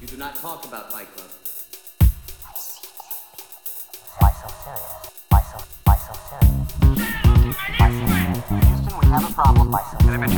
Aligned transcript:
You 0.00 0.06
do 0.06 0.16
not 0.16 0.34
talk 0.34 0.64
about 0.64 0.90
Fight 0.90 1.08
Club. 1.14 1.28
Why 4.18 4.32
so 4.32 4.48
serious? 4.64 5.10
Why 5.28 5.42
so, 5.42 5.58
why 5.84 5.96
so 5.96 6.14
serious? 6.30 6.56
Why 7.78 7.90
so 7.90 8.06
serious? 8.08 8.48
Houston, 8.48 8.94
we 8.98 9.04
have 9.08 9.28
a 9.28 9.32
problem. 9.34 9.70
Why 9.70 9.82
so 9.90 9.98
serious? 10.00 10.30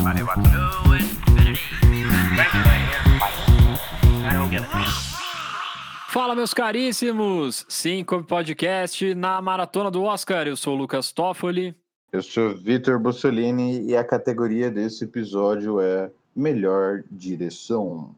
Fala, 6.08 6.34
meus 6.34 6.52
caríssimos! 6.52 7.64
Cinco 7.68 8.24
Podcast 8.24 9.14
na 9.14 9.40
Maratona 9.40 9.92
do 9.92 10.02
Oscar. 10.02 10.48
Eu 10.48 10.56
sou 10.56 10.74
o 10.74 10.76
Lucas 10.76 11.12
Toffoli. 11.12 11.72
Eu 12.12 12.20
sou 12.20 12.56
Vitor 12.56 12.98
Bussolini 12.98 13.80
e 13.86 13.96
a 13.96 14.02
categoria 14.02 14.72
desse 14.72 15.04
episódio 15.04 15.80
é 15.80 16.10
Melhor 16.34 17.04
Direção. 17.12 18.12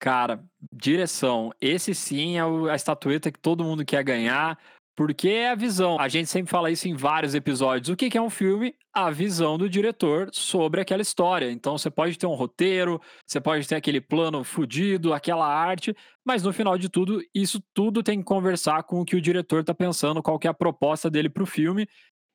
Cara, 0.00 0.42
direção. 0.72 1.52
Esse 1.60 1.94
sim 1.94 2.38
é 2.38 2.44
o- 2.44 2.68
a 2.70 2.74
estatueta 2.74 3.30
que 3.30 3.38
todo 3.38 3.62
mundo 3.62 3.84
quer 3.84 4.02
ganhar, 4.02 4.58
porque 4.96 5.28
é 5.28 5.50
a 5.50 5.54
visão. 5.54 6.00
A 6.00 6.08
gente 6.08 6.28
sempre 6.30 6.50
fala 6.50 6.70
isso 6.70 6.88
em 6.88 6.94
vários 6.94 7.34
episódios. 7.34 7.90
O 7.90 7.96
que 7.96 8.16
é 8.16 8.20
um 8.20 8.30
filme? 8.30 8.74
A 8.94 9.10
visão 9.10 9.58
do 9.58 9.68
diretor 9.68 10.30
sobre 10.32 10.80
aquela 10.80 11.02
história. 11.02 11.50
Então 11.50 11.76
você 11.76 11.90
pode 11.90 12.16
ter 12.18 12.26
um 12.26 12.34
roteiro, 12.34 12.98
você 13.26 13.40
pode 13.40 13.68
ter 13.68 13.74
aquele 13.76 14.00
plano 14.00 14.42
fudido, 14.42 15.12
aquela 15.12 15.46
arte, 15.46 15.94
mas 16.24 16.42
no 16.42 16.52
final 16.52 16.78
de 16.78 16.88
tudo, 16.88 17.22
isso 17.34 17.62
tudo 17.74 18.02
tem 18.02 18.18
que 18.20 18.24
conversar 18.24 18.82
com 18.84 19.00
o 19.00 19.04
que 19.04 19.16
o 19.16 19.20
diretor 19.20 19.62
tá 19.62 19.74
pensando, 19.74 20.22
qual 20.22 20.38
que 20.38 20.46
é 20.46 20.50
a 20.50 20.54
proposta 20.54 21.10
dele 21.10 21.28
pro 21.28 21.44
filme. 21.44 21.86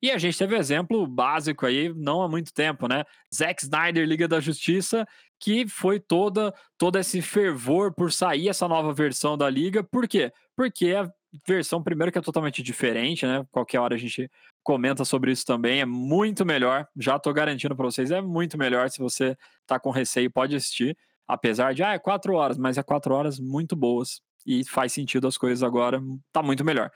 E 0.04 0.12
a 0.12 0.18
gente 0.20 0.38
teve 0.38 0.56
exemplo 0.56 1.08
básico 1.08 1.66
aí, 1.66 1.92
não 1.96 2.22
há 2.22 2.30
muito 2.30 2.54
tempo, 2.54 2.88
né? 2.88 3.04
Zack 3.34 3.64
Snyder, 3.64 4.06
Liga 4.08 4.28
da 4.28 4.40
Justiça, 4.40 5.04
que 5.40 5.68
foi 5.68 6.00
toda 6.00 6.54
todo 6.78 6.98
esse 6.98 7.22
fervor 7.22 7.94
por 7.94 8.12
sair 8.12 8.50
essa 8.50 8.68
nova 8.68 8.94
versão 8.94 9.38
da 9.38 9.50
liga. 9.50 9.84
Por 9.84 10.08
quê? 10.08 10.32
Porque 10.56 10.94
a 10.94 11.12
versão, 11.48 11.84
primeiro, 11.84 12.12
que 12.12 12.18
é 12.18 12.22
totalmente 12.22 12.64
diferente, 12.64 13.26
né? 13.26 13.46
Qualquer 13.52 13.80
hora 13.80 13.96
a 13.96 13.98
gente 13.98 14.30
comenta 14.64 15.04
sobre 15.04 15.32
isso 15.32 15.46
também. 15.46 15.82
É 15.82 15.86
muito 15.86 16.46
melhor. 16.46 16.88
Já 16.98 17.20
tô 17.20 17.34
garantindo 17.34 17.76
para 17.76 17.86
vocês, 17.86 18.12
é 18.12 18.22
muito 18.22 18.58
melhor. 18.58 18.90
Se 18.90 19.00
você 19.00 19.38
tá 19.68 19.80
com 19.80 19.92
receio, 19.92 20.32
pode 20.32 20.56
assistir. 20.56 20.98
Apesar 21.28 21.74
de, 21.74 21.84
ah, 21.84 21.94
é 21.94 22.00
quatro 22.00 22.36
horas, 22.36 22.58
mas 22.58 22.78
é 22.78 22.84
quatro 22.84 23.14
horas 23.14 23.40
muito 23.40 23.76
boas. 23.76 24.22
E 24.46 24.64
faz 24.64 24.94
sentido 24.94 25.28
as 25.28 25.38
coisas 25.38 25.64
agora, 25.64 26.02
tá 26.32 26.42
muito 26.44 26.64
melhor. 26.64 26.92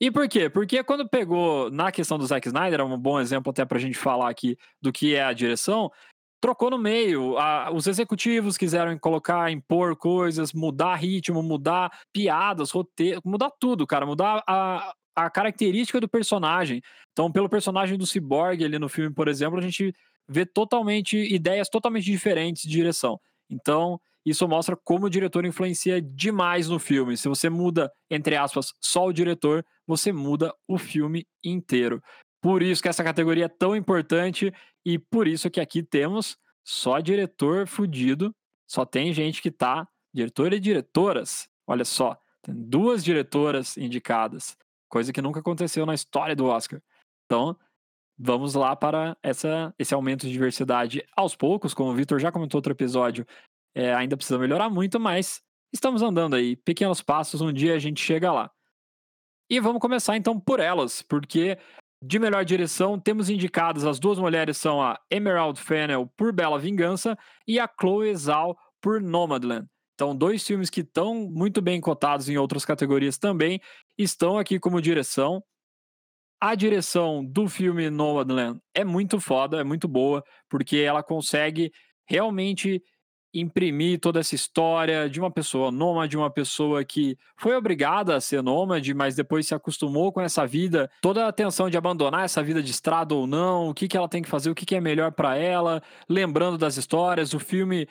E 0.00 0.10
por 0.10 0.28
quê? 0.28 0.50
Porque 0.50 0.82
quando 0.82 1.08
pegou 1.08 1.70
na 1.70 1.92
questão 1.92 2.18
do 2.18 2.26
Zack 2.26 2.46
Snyder, 2.48 2.80
é 2.80 2.84
um 2.84 2.98
bom 2.98 3.20
exemplo 3.20 3.50
até 3.50 3.64
pra 3.64 3.78
gente 3.78 3.96
falar 3.96 4.28
aqui 4.28 4.56
do 4.80 4.92
que 4.92 5.14
é 5.14 5.22
a 5.22 5.32
direção, 5.32 5.90
trocou 6.44 6.68
no 6.68 6.76
meio. 6.76 7.36
Os 7.72 7.86
executivos 7.86 8.58
quiseram 8.58 8.98
colocar, 8.98 9.50
impor 9.50 9.96
coisas, 9.96 10.52
mudar 10.52 10.94
ritmo, 10.96 11.42
mudar 11.42 11.90
piadas, 12.12 12.70
roteiro, 12.70 13.18
mudar 13.24 13.50
tudo, 13.58 13.86
cara, 13.86 14.04
mudar 14.04 14.44
a, 14.46 14.92
a 15.16 15.30
característica 15.30 15.98
do 15.98 16.06
personagem. 16.06 16.82
Então, 17.12 17.32
pelo 17.32 17.48
personagem 17.48 17.96
do 17.96 18.06
Cyborg 18.06 18.62
ali 18.62 18.78
no 18.78 18.90
filme, 18.90 19.14
por 19.14 19.26
exemplo, 19.26 19.58
a 19.58 19.62
gente 19.62 19.94
vê 20.28 20.44
totalmente 20.44 21.16
ideias 21.16 21.70
totalmente 21.70 22.04
diferentes 22.04 22.64
de 22.64 22.68
direção. 22.68 23.18
Então, 23.48 23.98
isso 24.22 24.46
mostra 24.46 24.76
como 24.84 25.06
o 25.06 25.10
diretor 25.10 25.46
influencia 25.46 26.00
demais 26.02 26.68
no 26.68 26.78
filme. 26.78 27.16
Se 27.16 27.26
você 27.26 27.48
muda, 27.48 27.90
entre 28.10 28.36
aspas, 28.36 28.74
só 28.82 29.06
o 29.06 29.12
diretor, 29.14 29.64
você 29.86 30.12
muda 30.12 30.54
o 30.68 30.76
filme 30.76 31.26
inteiro. 31.42 32.02
Por 32.44 32.62
isso 32.62 32.82
que 32.82 32.90
essa 32.90 33.02
categoria 33.02 33.46
é 33.46 33.48
tão 33.48 33.74
importante 33.74 34.52
e 34.84 34.98
por 34.98 35.26
isso 35.26 35.48
que 35.48 35.62
aqui 35.62 35.82
temos 35.82 36.36
só 36.62 37.00
diretor 37.00 37.66
fudido. 37.66 38.36
Só 38.70 38.84
tem 38.84 39.14
gente 39.14 39.40
que 39.40 39.50
tá. 39.50 39.88
Diretor 40.12 40.52
e 40.52 40.60
diretoras. 40.60 41.48
Olha 41.66 41.86
só. 41.86 42.18
Tem 42.42 42.54
duas 42.54 43.02
diretoras 43.02 43.78
indicadas. 43.78 44.58
Coisa 44.90 45.10
que 45.10 45.22
nunca 45.22 45.40
aconteceu 45.40 45.86
na 45.86 45.94
história 45.94 46.36
do 46.36 46.44
Oscar. 46.44 46.82
Então, 47.24 47.58
vamos 48.18 48.52
lá 48.52 48.76
para 48.76 49.16
essa, 49.22 49.74
esse 49.78 49.94
aumento 49.94 50.26
de 50.26 50.32
diversidade 50.32 51.02
aos 51.16 51.34
poucos. 51.34 51.72
Como 51.72 51.92
o 51.92 51.94
Vitor 51.94 52.18
já 52.20 52.30
comentou 52.30 52.58
outro 52.58 52.74
episódio, 52.74 53.26
é, 53.74 53.94
ainda 53.94 54.18
precisa 54.18 54.38
melhorar 54.38 54.68
muito, 54.68 55.00
mas 55.00 55.42
estamos 55.72 56.02
andando 56.02 56.36
aí. 56.36 56.56
Pequenos 56.56 57.00
passos, 57.00 57.40
um 57.40 57.50
dia 57.50 57.74
a 57.74 57.78
gente 57.78 58.02
chega 58.02 58.30
lá. 58.30 58.50
E 59.48 59.58
vamos 59.60 59.80
começar 59.80 60.14
então 60.14 60.38
por 60.38 60.60
elas, 60.60 61.00
porque 61.00 61.58
de 62.06 62.18
melhor 62.18 62.44
direção 62.44 63.00
temos 63.00 63.30
indicadas 63.30 63.82
as 63.82 63.98
duas 63.98 64.18
mulheres 64.18 64.58
são 64.58 64.82
a 64.82 65.00
Emerald 65.10 65.58
Fennell 65.58 66.06
por 66.18 66.32
Bela 66.32 66.58
Vingança 66.58 67.16
e 67.48 67.58
a 67.58 67.66
Chloe 67.66 68.14
Zhao 68.14 68.58
por 68.78 69.00
Nomadland. 69.00 69.66
Então, 69.94 70.14
dois 70.14 70.46
filmes 70.46 70.68
que 70.68 70.82
estão 70.82 71.14
muito 71.14 71.62
bem 71.62 71.80
cotados 71.80 72.28
em 72.28 72.36
outras 72.36 72.62
categorias 72.62 73.16
também 73.16 73.58
estão 73.96 74.36
aqui 74.36 74.60
como 74.60 74.82
direção. 74.82 75.42
A 76.38 76.54
direção 76.54 77.24
do 77.24 77.48
filme 77.48 77.88
Nomadland 77.88 78.60
é 78.74 78.84
muito 78.84 79.18
foda, 79.18 79.60
é 79.60 79.64
muito 79.64 79.88
boa, 79.88 80.22
porque 80.50 80.76
ela 80.76 81.02
consegue 81.02 81.72
realmente 82.06 82.82
imprimir 83.34 83.98
toda 83.98 84.20
essa 84.20 84.34
história 84.34 85.10
de 85.10 85.18
uma 85.18 85.30
pessoa 85.30 85.72
nômade, 85.72 86.16
uma 86.16 86.30
pessoa 86.30 86.84
que 86.84 87.18
foi 87.36 87.56
obrigada 87.56 88.14
a 88.14 88.20
ser 88.20 88.42
nômade, 88.42 88.94
mas 88.94 89.16
depois 89.16 89.46
se 89.46 89.54
acostumou 89.54 90.12
com 90.12 90.20
essa 90.20 90.46
vida, 90.46 90.90
toda 91.02 91.26
a 91.26 91.32
tensão 91.32 91.68
de 91.68 91.76
abandonar 91.76 92.24
essa 92.24 92.42
vida 92.42 92.62
de 92.62 92.70
estrada 92.70 93.14
ou 93.14 93.26
não, 93.26 93.68
o 93.68 93.74
que, 93.74 93.88
que 93.88 93.96
ela 93.96 94.08
tem 94.08 94.22
que 94.22 94.28
fazer, 94.28 94.50
o 94.50 94.54
que, 94.54 94.64
que 94.64 94.76
é 94.76 94.80
melhor 94.80 95.12
para 95.12 95.36
ela, 95.36 95.82
lembrando 96.08 96.56
das 96.56 96.76
histórias, 96.76 97.34
o 97.34 97.40
filme 97.40 97.88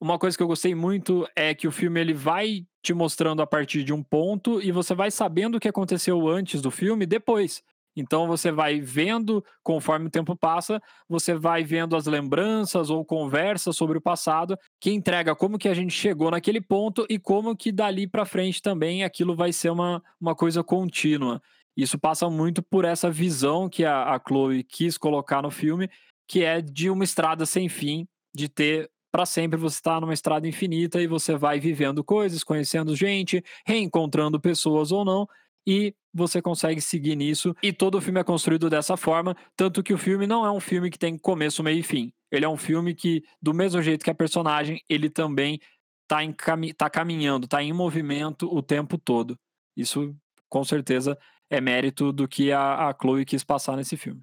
uma 0.00 0.18
coisa 0.18 0.36
que 0.36 0.42
eu 0.42 0.46
gostei 0.46 0.74
muito 0.76 1.28
é 1.34 1.52
que 1.54 1.66
o 1.66 1.72
filme 1.72 2.00
ele 2.00 2.14
vai 2.14 2.64
te 2.82 2.94
mostrando 2.94 3.42
a 3.42 3.46
partir 3.46 3.82
de 3.82 3.92
um 3.92 4.02
ponto 4.02 4.62
e 4.62 4.70
você 4.70 4.94
vai 4.94 5.10
sabendo 5.10 5.56
o 5.56 5.60
que 5.60 5.68
aconteceu 5.68 6.28
antes 6.28 6.62
do 6.62 6.70
filme 6.70 7.04
depois. 7.04 7.62
Então 7.98 8.28
você 8.28 8.52
vai 8.52 8.80
vendo, 8.80 9.44
conforme 9.62 10.06
o 10.06 10.10
tempo 10.10 10.36
passa, 10.36 10.80
você 11.08 11.34
vai 11.34 11.64
vendo 11.64 11.96
as 11.96 12.06
lembranças 12.06 12.90
ou 12.90 13.04
conversas 13.04 13.76
sobre 13.76 13.98
o 13.98 14.00
passado, 14.00 14.56
que 14.80 14.92
entrega 14.92 15.34
como 15.34 15.58
que 15.58 15.68
a 15.68 15.74
gente 15.74 15.92
chegou 15.92 16.30
naquele 16.30 16.60
ponto 16.60 17.04
e 17.10 17.18
como 17.18 17.56
que 17.56 17.72
dali 17.72 18.06
para 18.06 18.24
frente 18.24 18.62
também 18.62 19.02
aquilo 19.02 19.34
vai 19.34 19.52
ser 19.52 19.70
uma, 19.70 20.02
uma 20.20 20.34
coisa 20.34 20.62
contínua. 20.62 21.42
Isso 21.76 21.98
passa 21.98 22.30
muito 22.30 22.62
por 22.62 22.84
essa 22.84 23.10
visão 23.10 23.68
que 23.68 23.84
a, 23.84 24.14
a 24.14 24.20
Chloe 24.20 24.62
quis 24.62 24.96
colocar 24.96 25.42
no 25.42 25.50
filme, 25.50 25.90
que 26.28 26.44
é 26.44 26.60
de 26.60 26.90
uma 26.90 27.02
estrada 27.02 27.44
sem 27.46 27.68
fim, 27.68 28.06
de 28.32 28.48
ter 28.48 28.88
para 29.10 29.24
sempre 29.26 29.58
você 29.58 29.76
está 29.76 30.00
numa 30.00 30.12
estrada 30.12 30.46
infinita 30.46 31.00
e 31.00 31.06
você 31.06 31.34
vai 31.36 31.58
vivendo 31.58 32.04
coisas, 32.04 32.44
conhecendo 32.44 32.94
gente, 32.94 33.42
reencontrando 33.66 34.38
pessoas 34.38 34.92
ou 34.92 35.04
não, 35.04 35.26
e 35.66 35.94
você 36.18 36.42
consegue 36.42 36.80
seguir 36.80 37.16
nisso. 37.16 37.54
E 37.62 37.72
todo 37.72 37.96
o 37.96 38.00
filme 38.00 38.20
é 38.20 38.24
construído 38.24 38.68
dessa 38.68 38.96
forma, 38.96 39.36
tanto 39.56 39.82
que 39.82 39.94
o 39.94 39.98
filme 39.98 40.26
não 40.26 40.44
é 40.44 40.50
um 40.50 40.60
filme 40.60 40.90
que 40.90 40.98
tem 40.98 41.16
começo, 41.16 41.62
meio 41.62 41.78
e 41.78 41.82
fim. 41.82 42.12
Ele 42.30 42.44
é 42.44 42.48
um 42.48 42.56
filme 42.56 42.94
que, 42.94 43.22
do 43.40 43.54
mesmo 43.54 43.80
jeito 43.80 44.04
que 44.04 44.10
a 44.10 44.14
personagem, 44.14 44.82
ele 44.88 45.08
também 45.08 45.58
tá, 46.06 46.22
em 46.22 46.32
cami 46.32 46.74
tá 46.74 46.90
caminhando, 46.90 47.48
tá 47.48 47.62
em 47.62 47.72
movimento 47.72 48.54
o 48.54 48.62
tempo 48.62 48.98
todo. 48.98 49.38
Isso, 49.76 50.14
com 50.48 50.64
certeza, 50.64 51.16
é 51.48 51.60
mérito 51.60 52.12
do 52.12 52.28
que 52.28 52.52
a, 52.52 52.88
a 52.88 52.96
Chloe 53.00 53.24
quis 53.24 53.42
passar 53.42 53.76
nesse 53.76 53.96
filme. 53.96 54.20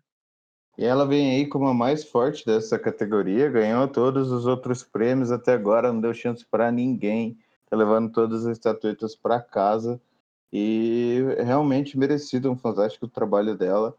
E 0.78 0.84
ela 0.84 1.08
vem 1.08 1.32
aí 1.32 1.48
como 1.48 1.68
a 1.68 1.74
mais 1.74 2.04
forte 2.04 2.46
dessa 2.46 2.78
categoria, 2.78 3.50
ganhou 3.50 3.88
todos 3.88 4.30
os 4.30 4.46
outros 4.46 4.84
prêmios 4.84 5.32
até 5.32 5.54
agora, 5.54 5.92
não 5.92 6.02
deu 6.02 6.14
chance 6.14 6.46
para 6.46 6.70
ninguém, 6.70 7.38
tá 7.70 7.78
levando 7.78 8.12
todas 8.12 8.46
as 8.46 8.58
estatuetas 8.58 9.16
para 9.16 9.40
casa 9.40 10.02
e 10.58 11.20
realmente 11.44 12.00
merecido, 12.00 12.50
um 12.50 12.56
fantástico 12.56 13.10
trabalho 13.10 13.58
dela. 13.58 13.94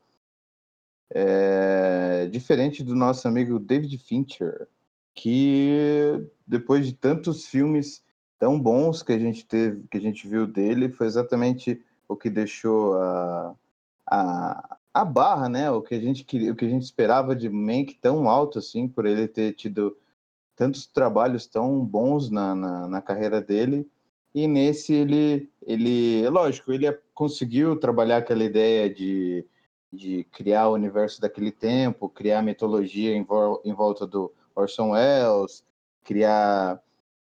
É, 1.11 2.27
diferente 2.33 2.83
do 2.83 2.95
nosso 2.95 3.29
amigo 3.29 3.59
David 3.59 3.99
Fincher, 3.99 4.67
que 5.15 6.27
depois 6.47 6.87
de 6.87 6.95
tantos 6.95 7.45
filmes 7.45 8.03
tão 8.39 8.59
bons 8.59 9.03
que 9.03 9.13
a 9.13 9.19
gente 9.19 9.45
teve, 9.45 9.87
que 9.91 9.99
a 9.99 10.01
gente 10.01 10.27
viu 10.27 10.47
dele, 10.47 10.89
foi 10.89 11.07
exatamente 11.07 11.85
o 12.09 12.17
que 12.17 12.31
deixou 12.31 12.95
a, 12.95 13.55
a, 14.07 14.79
a 14.95 15.05
barra, 15.05 15.51
né? 15.51 15.71
O 15.71 15.83
que 15.83 15.95
a 15.95 16.01
gente 16.01 16.25
queria, 16.25 16.53
o 16.53 16.57
que 16.57 16.65
a 16.65 16.71
gente 16.71 16.85
esperava 16.85 17.37
de 17.37 17.51
Mank 17.51 17.99
tão 18.01 18.31
alto 18.31 18.59
assim, 18.59 18.89
por 18.89 19.05
ele 19.05 19.29
ter 19.29 19.53
tido 19.53 19.95
tantos 20.57 20.87
trabalhos 20.87 21.47
tão 21.47 21.85
bons 21.85 22.31
na, 22.31 22.55
na, 22.55 22.89
na 22.89 23.03
carreira 23.03 23.43
dele. 23.43 23.87
E 24.35 24.47
nesse 24.47 24.95
ele, 24.95 25.51
ele, 25.67 26.23
é 26.23 26.31
lógico, 26.31 26.73
ele 26.73 26.91
conseguiu 27.13 27.77
trabalhar 27.77 28.19
aquela 28.19 28.45
ideia 28.45 28.89
de, 28.89 29.45
de 29.93 30.25
criar 30.31 30.69
o 30.69 30.75
universo 30.75 31.21
daquele 31.21 31.51
tempo, 31.51 32.09
criar 32.09 32.41
mitologia 32.41 33.13
em, 33.13 33.27
em 33.65 33.75
volta 33.75 34.07
do 34.07 34.33
Orson 34.55 34.93
Welles, 34.93 35.65
criar 36.05 36.81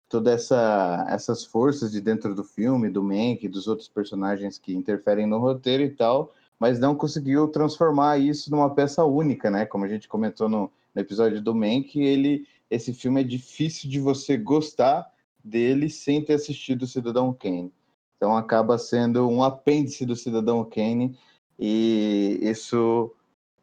todas 0.08 0.34
essa, 0.34 1.06
essas 1.08 1.44
forças 1.44 1.92
de 1.92 2.00
dentro 2.00 2.34
do 2.34 2.42
filme, 2.42 2.90
do 2.90 3.02
Mank, 3.02 3.48
dos 3.48 3.68
outros 3.68 3.88
personagens 3.88 4.58
que 4.58 4.74
interferem 4.74 5.26
no 5.26 5.38
roteiro 5.38 5.84
e 5.84 5.90
tal, 5.90 6.32
mas 6.58 6.80
não 6.80 6.94
conseguiu 6.94 7.48
transformar 7.48 8.18
isso 8.18 8.50
numa 8.50 8.74
peça 8.74 9.04
única, 9.04 9.50
né? 9.50 9.64
Como 9.64 9.84
a 9.84 9.88
gente 9.88 10.08
comentou 10.08 10.48
no, 10.48 10.70
no 10.92 11.00
episódio 11.00 11.40
do 11.40 11.54
Mank, 11.54 12.00
ele, 12.00 12.46
esse 12.68 12.92
filme 12.92 13.20
é 13.20 13.24
difícil 13.24 13.88
de 13.88 14.00
você 14.00 14.36
gostar 14.36 15.08
dele 15.42 15.88
sem 15.88 16.24
ter 16.24 16.34
assistido 16.34 16.86
Cidadão 16.86 17.32
Kane. 17.32 17.72
Então 18.16 18.36
acaba 18.36 18.78
sendo 18.78 19.28
um 19.28 19.42
apêndice 19.42 20.06
do 20.06 20.16
Cidadão 20.16 20.64
Kane 20.64 21.18
e 21.58 22.38
isso 22.42 23.14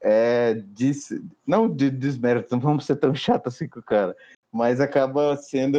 é 0.02 0.54
dis... 0.54 1.10
não 1.46 1.70
de 1.70 1.90
desmérito, 1.90 2.50
não 2.52 2.60
vamos 2.60 2.86
ser 2.86 2.96
tão 2.96 3.14
chato 3.14 3.48
assim 3.48 3.68
com 3.68 3.80
o 3.80 3.84
cara, 3.84 4.16
mas 4.52 4.80
acaba 4.80 5.38
sendo 5.38 5.78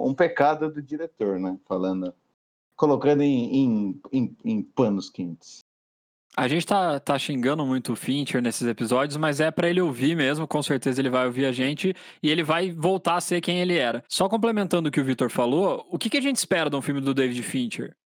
um 0.00 0.14
pecado 0.14 0.70
do 0.70 0.82
diretor, 0.82 1.38
né? 1.38 1.58
Falando, 1.66 2.14
colocando 2.76 3.22
em, 3.22 3.56
em, 3.56 4.00
em, 4.12 4.36
em 4.44 4.62
panos 4.62 5.10
quentes. 5.10 5.65
A 6.38 6.48
gente 6.48 6.66
tá, 6.66 7.00
tá 7.00 7.18
xingando 7.18 7.64
muito 7.64 7.94
o 7.94 7.96
Fincher 7.96 8.42
nesses 8.42 8.68
episódios, 8.68 9.16
mas 9.16 9.40
é 9.40 9.50
para 9.50 9.70
ele 9.70 9.80
ouvir 9.80 10.14
mesmo, 10.14 10.46
com 10.46 10.62
certeza 10.62 11.00
ele 11.00 11.08
vai 11.08 11.24
ouvir 11.24 11.46
a 11.46 11.52
gente 11.52 11.94
e 12.22 12.30
ele 12.30 12.42
vai 12.42 12.70
voltar 12.70 13.14
a 13.14 13.20
ser 13.22 13.40
quem 13.40 13.58
ele 13.58 13.78
era. 13.78 14.04
Só 14.06 14.28
complementando 14.28 14.90
o 14.90 14.92
que 14.92 15.00
o 15.00 15.04
Victor 15.04 15.30
falou, 15.30 15.86
o 15.90 15.98
que, 15.98 16.10
que 16.10 16.18
a 16.18 16.20
gente 16.20 16.36
espera 16.36 16.68
de 16.68 16.76
um 16.76 16.82
filme 16.82 17.00
do 17.00 17.14
David 17.14 17.42
Fincher? 17.42 17.96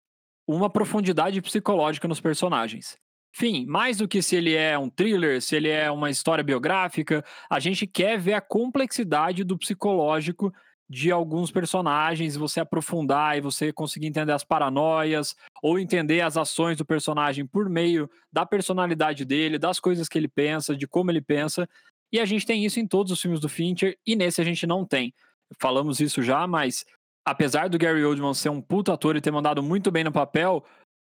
Uma 0.46 0.70
profundidade 0.70 1.42
psicológica 1.42 2.06
nos 2.06 2.20
personagens. 2.20 2.96
Enfim, 3.34 3.66
mais 3.66 3.96
do 3.96 4.06
que 4.06 4.22
se 4.22 4.36
ele 4.36 4.54
é 4.54 4.78
um 4.78 4.88
thriller, 4.88 5.42
se 5.42 5.56
ele 5.56 5.68
é 5.68 5.90
uma 5.90 6.08
história 6.08 6.44
biográfica, 6.44 7.24
a 7.50 7.58
gente 7.58 7.84
quer 7.84 8.16
ver 8.16 8.34
a 8.34 8.40
complexidade 8.40 9.42
do 9.42 9.58
psicológico 9.58 10.52
de 10.90 11.12
alguns 11.12 11.52
personagens, 11.52 12.34
você 12.34 12.58
aprofundar 12.58 13.38
e 13.38 13.40
você 13.40 13.72
conseguir 13.72 14.08
entender 14.08 14.32
as 14.32 14.42
paranoias 14.42 15.36
ou 15.62 15.78
entender 15.78 16.20
as 16.20 16.36
ações 16.36 16.76
do 16.76 16.84
personagem 16.84 17.46
por 17.46 17.70
meio 17.70 18.10
da 18.32 18.44
personalidade 18.44 19.24
dele, 19.24 19.56
das 19.56 19.78
coisas 19.78 20.08
que 20.08 20.18
ele 20.18 20.26
pensa, 20.26 20.74
de 20.74 20.88
como 20.88 21.12
ele 21.12 21.20
pensa. 21.20 21.68
E 22.12 22.18
a 22.18 22.24
gente 22.24 22.44
tem 22.44 22.64
isso 22.64 22.80
em 22.80 22.88
todos 22.88 23.12
os 23.12 23.22
filmes 23.22 23.38
do 23.38 23.48
Fincher 23.48 23.96
e 24.04 24.16
nesse 24.16 24.40
a 24.40 24.44
gente 24.44 24.66
não 24.66 24.84
tem. 24.84 25.14
Falamos 25.60 26.00
isso 26.00 26.24
já, 26.24 26.44
mas 26.48 26.84
apesar 27.24 27.68
do 27.68 27.78
Gary 27.78 28.04
Oldman 28.04 28.34
ser 28.34 28.48
um 28.48 28.60
puto 28.60 28.90
ator 28.90 29.14
e 29.14 29.20
ter 29.20 29.30
mandado 29.30 29.62
muito 29.62 29.92
bem 29.92 30.02
no 30.02 30.10
papel, 30.10 30.64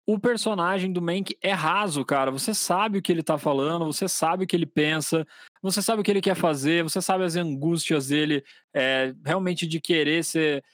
o 0.06 0.16
personagem 0.16 0.92
do 0.92 1.02
Mank 1.02 1.36
é 1.42 1.52
raso, 1.52 2.04
cara. 2.04 2.30
Você 2.30 2.54
sabe 2.54 2.98
o 2.98 3.02
que 3.02 3.10
ele 3.10 3.22
tá 3.22 3.36
falando, 3.36 3.86
você 3.86 4.08
sabe 4.08 4.44
o 4.44 4.46
que 4.46 4.54
ele 4.54 4.66
pensa, 4.66 5.26
você 5.62 5.80
sabe 5.80 6.00
o 6.00 6.04
que 6.04 6.10
ele 6.10 6.20
quer 6.20 6.34
fazer, 6.34 6.82
você 6.82 7.00
sabe 7.00 7.24
as 7.24 7.36
angústias 7.36 8.08
dele, 8.08 8.44
é, 8.74 9.14
realmente 9.24 9.66
de 9.66 9.80
querer 9.80 10.24
ser, 10.24 10.64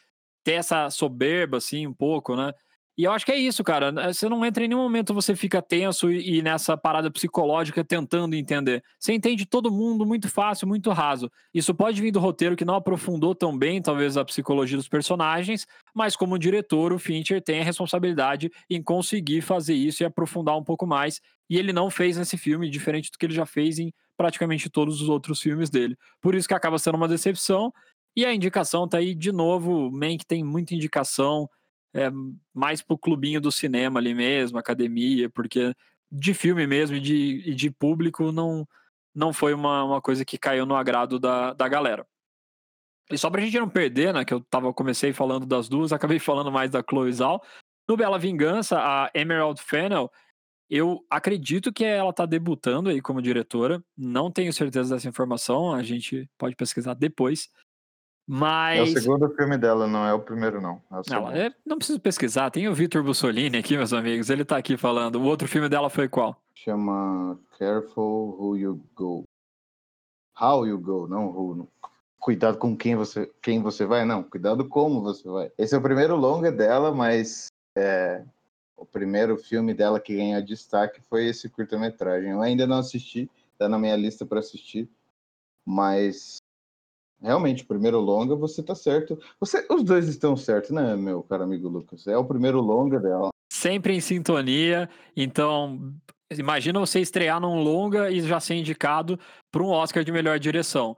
ter 0.42 0.52
essa 0.52 0.88
soberba, 0.90 1.58
assim, 1.58 1.86
um 1.86 1.92
pouco, 1.92 2.34
né? 2.34 2.52
E 2.98 3.04
eu 3.04 3.12
acho 3.12 3.24
que 3.24 3.30
é 3.30 3.36
isso, 3.36 3.62
cara. 3.62 3.92
Né, 3.92 4.12
você 4.12 4.28
não 4.28 4.44
entra 4.44 4.64
em 4.64 4.66
nenhum 4.66 4.82
momento, 4.82 5.14
você 5.14 5.36
fica 5.36 5.62
tenso 5.62 6.10
e, 6.10 6.38
e, 6.38 6.42
nessa 6.42 6.76
parada 6.76 7.08
psicológica 7.08 7.84
tentando 7.84 8.34
entender. 8.34 8.82
Você 8.98 9.12
entende 9.12 9.46
todo 9.46 9.70
mundo 9.70 10.04
muito 10.04 10.28
fácil, 10.28 10.66
muito 10.66 10.90
raso. 10.90 11.30
Isso 11.54 11.72
pode 11.72 12.02
vir 12.02 12.10
do 12.10 12.18
roteiro 12.18 12.56
que 12.56 12.64
não 12.64 12.74
aprofundou 12.74 13.36
tão 13.36 13.56
bem, 13.56 13.80
talvez, 13.80 14.16
a 14.16 14.24
psicologia 14.24 14.76
dos 14.76 14.88
personagens, 14.88 15.64
mas 15.94 16.16
como 16.16 16.36
diretor, 16.36 16.92
o 16.92 16.98
Fincher 16.98 17.40
tem 17.40 17.60
a 17.60 17.64
responsabilidade 17.64 18.50
em 18.68 18.82
conseguir 18.82 19.42
fazer 19.42 19.74
isso 19.74 20.02
e 20.02 20.04
aprofundar 20.04 20.58
um 20.58 20.64
pouco 20.64 20.84
mais. 20.84 21.20
E 21.48 21.56
ele 21.56 21.72
não 21.72 21.90
fez 21.90 22.16
nesse 22.16 22.36
filme, 22.36 22.68
diferente 22.68 23.12
do 23.12 23.18
que 23.18 23.26
ele 23.26 23.34
já 23.34 23.46
fez 23.46 23.78
em 23.78 23.92
praticamente 24.18 24.68
todos 24.68 25.00
os 25.00 25.08
outros 25.08 25.40
filmes 25.40 25.70
dele. 25.70 25.96
Por 26.20 26.34
isso 26.34 26.48
que 26.48 26.54
acaba 26.54 26.78
sendo 26.78 26.96
uma 26.96 27.08
decepção. 27.08 27.72
E 28.16 28.26
a 28.26 28.34
indicação 28.34 28.88
tá 28.88 28.98
aí 28.98 29.14
de 29.14 29.30
novo. 29.30 29.90
Mank 29.92 30.26
tem 30.26 30.42
muita 30.42 30.74
indicação 30.74 31.48
é, 31.94 32.10
mais 32.52 32.82
pro 32.82 32.98
clubinho 32.98 33.40
do 33.40 33.52
cinema 33.52 34.00
ali 34.00 34.12
mesmo, 34.12 34.58
academia, 34.58 35.30
porque 35.30 35.72
de 36.10 36.34
filme 36.34 36.66
mesmo 36.66 36.96
e 36.96 37.00
de, 37.00 37.42
e 37.46 37.54
de 37.54 37.70
público 37.70 38.32
não, 38.32 38.66
não 39.14 39.32
foi 39.32 39.54
uma, 39.54 39.84
uma 39.84 40.02
coisa 40.02 40.24
que 40.24 40.36
caiu 40.36 40.66
no 40.66 40.74
agrado 40.74 41.18
da, 41.18 41.52
da 41.52 41.68
galera. 41.68 42.04
E 43.10 43.16
só 43.16 43.30
pra 43.30 43.40
gente 43.40 43.58
não 43.58 43.68
perder, 43.68 44.12
né, 44.12 44.24
que 44.24 44.34
eu 44.34 44.40
tava, 44.40 44.72
comecei 44.74 45.12
falando 45.12 45.46
das 45.46 45.68
duas, 45.68 45.92
acabei 45.92 46.18
falando 46.18 46.52
mais 46.52 46.70
da 46.70 46.82
Chloe 46.82 47.12
Zhao. 47.12 47.40
No 47.88 47.96
Bela 47.96 48.18
Vingança, 48.18 48.78
a 48.78 49.10
Emerald 49.14 49.62
Fennel, 49.62 50.10
eu 50.70 51.04
acredito 51.08 51.72
que 51.72 51.84
ela 51.84 52.12
tá 52.12 52.26
debutando 52.26 52.90
aí 52.90 53.00
como 53.00 53.22
diretora, 53.22 53.82
não 53.96 54.30
tenho 54.30 54.52
certeza 54.52 54.94
dessa 54.94 55.08
informação, 55.08 55.72
a 55.72 55.82
gente 55.82 56.28
pode 56.36 56.54
pesquisar 56.54 56.94
depois. 56.94 57.48
Mas. 58.30 58.78
É 58.78 58.82
o 58.82 59.00
segundo 59.00 59.34
filme 59.34 59.56
dela, 59.56 59.86
não 59.86 60.04
é 60.04 60.12
o 60.12 60.20
primeiro, 60.20 60.60
não. 60.60 60.82
É 60.92 61.10
não, 61.10 61.30
é, 61.30 61.50
não 61.64 61.78
preciso 61.78 61.98
pesquisar. 61.98 62.50
Tem 62.50 62.68
o 62.68 62.74
Vitor 62.74 63.02
Bussolini 63.02 63.56
aqui, 63.56 63.74
meus 63.74 63.94
amigos. 63.94 64.28
Ele 64.28 64.44
tá 64.44 64.58
aqui 64.58 64.76
falando. 64.76 65.16
O 65.16 65.24
outro 65.24 65.48
filme 65.48 65.66
dela 65.66 65.88
foi 65.88 66.10
qual? 66.10 66.38
Chama 66.54 67.40
Careful 67.58 68.36
Who 68.38 68.56
You 68.58 68.84
Go. 68.94 69.24
How 70.38 70.66
You 70.66 70.78
Go, 70.78 71.08
não 71.08 71.28
Who. 71.28 71.68
Cuidado 72.20 72.58
com 72.58 72.76
quem 72.76 72.94
você, 72.96 73.30
quem 73.40 73.62
você 73.62 73.86
vai, 73.86 74.04
não. 74.04 74.22
Cuidado 74.22 74.68
como 74.68 75.00
você 75.00 75.26
vai. 75.26 75.50
Esse 75.56 75.74
é 75.74 75.78
o 75.78 75.82
primeiro 75.82 76.14
longa 76.14 76.52
dela, 76.52 76.92
mas 76.92 77.46
é, 77.74 78.22
o 78.78 78.86
primeiro 78.86 79.36
filme 79.36 79.74
dela 79.74 80.00
que 80.00 80.16
ganhou 80.16 80.40
destaque 80.40 81.00
foi 81.02 81.26
esse 81.26 81.48
curta-metragem. 81.48 82.30
Eu 82.30 82.40
ainda 82.40 82.66
não 82.66 82.78
assisti, 82.78 83.28
tá 83.58 83.68
na 83.68 83.78
minha 83.78 83.96
lista 83.96 84.24
para 84.24 84.38
assistir, 84.38 84.88
mas 85.66 86.38
Realmente, 87.20 87.64
o 87.64 87.66
primeiro 87.66 87.98
longa, 87.98 88.36
você 88.36 88.62
tá 88.62 88.76
certo. 88.76 89.18
Você, 89.40 89.66
os 89.68 89.82
dois 89.82 90.06
estão 90.06 90.36
certos, 90.36 90.70
né, 90.70 90.94
meu 90.94 91.20
caro 91.22 91.42
amigo 91.42 91.68
Lucas? 91.68 92.06
É 92.06 92.16
o 92.16 92.24
primeiro 92.24 92.60
longa 92.60 93.00
dela. 93.00 93.30
Sempre 93.52 93.94
em 93.94 94.00
sintonia. 94.00 94.88
Então, 95.16 95.92
imagina 96.30 96.78
você 96.78 97.00
estrear 97.00 97.40
num 97.40 97.60
longa 97.60 98.08
e 98.08 98.20
já 98.20 98.38
ser 98.38 98.54
indicado 98.54 99.18
para 99.50 99.62
um 99.62 99.70
Oscar 99.70 100.04
de 100.04 100.12
melhor 100.12 100.38
direção. 100.38 100.96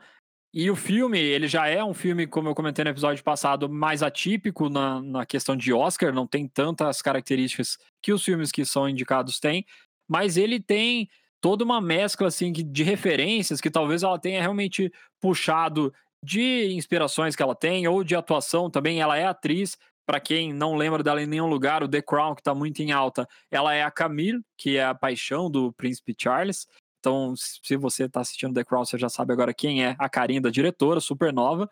E 0.53 0.69
o 0.69 0.75
filme, 0.75 1.19
ele 1.19 1.47
já 1.47 1.69
é 1.69 1.83
um 1.83 1.95
filme, 1.95 2.27
como 2.27 2.49
eu 2.49 2.55
comentei 2.57 2.85
no 2.85 2.91
episódio 2.91 3.23
passado, 3.23 3.69
mais 3.69 4.03
atípico 4.03 4.69
na, 4.69 5.01
na 5.01 5.25
questão 5.25 5.57
de 5.57 5.73
Oscar, 5.73 6.13
não 6.13 6.27
tem 6.27 6.49
tantas 6.49 7.01
características 7.01 7.79
que 8.03 8.13
os 8.13 8.25
filmes 8.25 8.51
que 8.51 8.65
são 8.65 8.89
indicados 8.89 9.39
têm, 9.39 9.65
mas 10.09 10.37
ele 10.37 10.59
tem 10.59 11.09
toda 11.41 11.65
uma 11.65 11.81
mescla 11.81 12.27
assim 12.27 12.53
de 12.53 12.83
referências 12.83 13.61
que 13.61 13.71
talvez 13.71 14.03
ela 14.03 14.19
tenha 14.19 14.41
realmente 14.41 14.93
puxado 15.21 15.93
de 16.23 16.73
inspirações 16.73 17.37
que 17.37 17.43
ela 17.43 17.55
tem 17.55 17.87
ou 17.87 18.03
de 18.03 18.17
atuação 18.17 18.69
também. 18.69 19.01
Ela 19.01 19.17
é 19.17 19.27
atriz. 19.27 19.79
Para 20.05 20.19
quem 20.19 20.53
não 20.53 20.75
lembra 20.75 21.05
dela 21.05 21.23
em 21.23 21.27
nenhum 21.27 21.47
lugar, 21.47 21.85
o 21.85 21.89
The 21.89 22.03
Crown, 22.03 22.35
que 22.35 22.41
está 22.41 22.53
muito 22.53 22.81
em 22.81 22.91
alta, 22.91 23.29
ela 23.49 23.73
é 23.73 23.85
a 23.85 23.91
Camille, 23.93 24.43
que 24.57 24.77
é 24.77 24.85
a 24.85 24.95
paixão 24.95 25.49
do 25.49 25.73
príncipe 25.73 26.17
Charles. 26.19 26.67
Então, 27.01 27.35
se 27.37 27.77
você 27.77 28.05
está 28.05 28.21
assistindo 28.21 28.55
The 28.55 28.63
Crown, 28.63 28.85
você 28.85 28.99
já 28.99 29.09
sabe 29.09 29.33
agora 29.33 29.55
quem 29.55 29.85
é 29.85 29.97
a 29.99 30.09
carinha 30.09 30.41
da 30.41 30.51
diretora, 30.51 31.01
super 31.01 31.33
nova. 31.33 31.69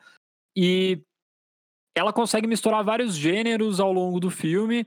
E 0.57 1.01
ela 1.95 2.13
consegue 2.13 2.47
misturar 2.47 2.83
vários 2.83 3.15
gêneros 3.15 3.79
ao 3.79 3.93
longo 3.93 4.19
do 4.19 4.31
filme 4.31 4.87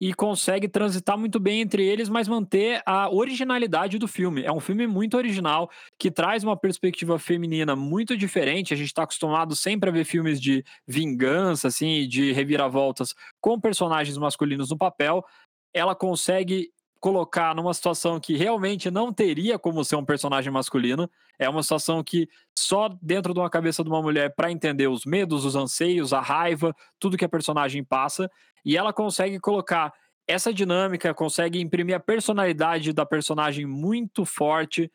e 0.00 0.12
consegue 0.12 0.66
transitar 0.66 1.16
muito 1.16 1.38
bem 1.38 1.60
entre 1.60 1.84
eles, 1.84 2.08
mas 2.08 2.26
manter 2.26 2.82
a 2.84 3.08
originalidade 3.08 3.98
do 3.98 4.08
filme. 4.08 4.42
É 4.42 4.50
um 4.50 4.58
filme 4.58 4.84
muito 4.84 5.16
original, 5.16 5.70
que 5.96 6.10
traz 6.10 6.42
uma 6.42 6.56
perspectiva 6.56 7.20
feminina 7.20 7.76
muito 7.76 8.16
diferente. 8.16 8.74
A 8.74 8.76
gente 8.76 8.88
está 8.88 9.04
acostumado 9.04 9.54
sempre 9.54 9.90
a 9.90 9.92
ver 9.92 10.04
filmes 10.04 10.40
de 10.40 10.64
vingança, 10.88 11.68
assim, 11.68 12.08
de 12.08 12.32
reviravoltas 12.32 13.14
com 13.40 13.60
personagens 13.60 14.18
masculinos 14.18 14.70
no 14.70 14.76
papel. 14.76 15.24
Ela 15.72 15.94
consegue 15.94 16.72
colocar 17.02 17.52
numa 17.52 17.74
situação 17.74 18.20
que 18.20 18.36
realmente 18.36 18.88
não 18.88 19.12
teria 19.12 19.58
como 19.58 19.84
ser 19.84 19.96
um 19.96 20.04
personagem 20.04 20.52
masculino. 20.52 21.10
É 21.36 21.48
uma 21.48 21.60
situação 21.60 22.00
que 22.00 22.28
só 22.56 22.88
dentro 23.02 23.34
de 23.34 23.40
uma 23.40 23.50
cabeça 23.50 23.82
de 23.82 23.90
uma 23.90 24.00
mulher 24.00 24.32
para 24.36 24.52
entender 24.52 24.86
os 24.86 25.04
medos, 25.04 25.44
os 25.44 25.56
anseios, 25.56 26.12
a 26.12 26.20
raiva, 26.20 26.72
tudo 27.00 27.16
que 27.16 27.24
a 27.24 27.28
personagem 27.28 27.82
passa. 27.82 28.30
E 28.64 28.76
ela 28.76 28.92
consegue 28.92 29.40
colocar 29.40 29.92
essa 30.28 30.54
dinâmica, 30.54 31.12
consegue 31.12 31.60
imprimir 31.60 31.96
a 31.96 32.00
personalidade 32.00 32.92
da 32.92 33.04
personagem 33.04 33.66
muito 33.66 34.24
forte. 34.24 34.88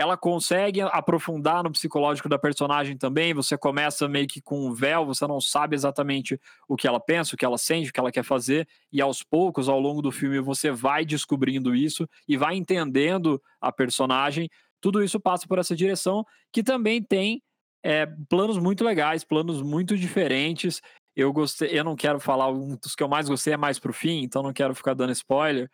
Ela 0.00 0.16
consegue 0.16 0.80
aprofundar 0.80 1.62
no 1.62 1.70
psicológico 1.70 2.26
da 2.26 2.38
personagem 2.38 2.96
também. 2.96 3.34
Você 3.34 3.58
começa 3.58 4.08
meio 4.08 4.26
que 4.26 4.40
com 4.40 4.66
um 4.66 4.72
véu, 4.72 5.04
você 5.04 5.26
não 5.26 5.42
sabe 5.42 5.76
exatamente 5.76 6.40
o 6.66 6.74
que 6.74 6.88
ela 6.88 6.98
pensa, 6.98 7.34
o 7.34 7.36
que 7.36 7.44
ela 7.44 7.58
sente, 7.58 7.90
o 7.90 7.92
que 7.92 8.00
ela 8.00 8.10
quer 8.10 8.22
fazer, 8.22 8.66
e 8.90 8.98
aos 9.02 9.22
poucos, 9.22 9.68
ao 9.68 9.78
longo 9.78 10.00
do 10.00 10.10
filme, 10.10 10.40
você 10.40 10.70
vai 10.70 11.04
descobrindo 11.04 11.74
isso 11.74 12.08
e 12.26 12.34
vai 12.34 12.56
entendendo 12.56 13.42
a 13.60 13.70
personagem. 13.70 14.48
Tudo 14.80 15.04
isso 15.04 15.20
passa 15.20 15.46
por 15.46 15.58
essa 15.58 15.76
direção, 15.76 16.24
que 16.50 16.62
também 16.62 17.02
tem 17.02 17.42
é, 17.82 18.06
planos 18.26 18.56
muito 18.56 18.82
legais, 18.82 19.22
planos 19.22 19.60
muito 19.60 19.98
diferentes. 19.98 20.80
Eu 21.14 21.30
gostei, 21.30 21.78
eu 21.78 21.84
não 21.84 21.94
quero 21.94 22.18
falar 22.18 22.48
um 22.48 22.74
dos 22.74 22.94
que 22.94 23.02
eu 23.02 23.08
mais 23.08 23.28
gostei 23.28 23.52
é 23.52 23.58
mais 23.58 23.78
pro 23.78 23.92
fim, 23.92 24.22
então 24.22 24.42
não 24.42 24.54
quero 24.54 24.74
ficar 24.74 24.94
dando 24.94 25.12
spoiler. 25.12 25.70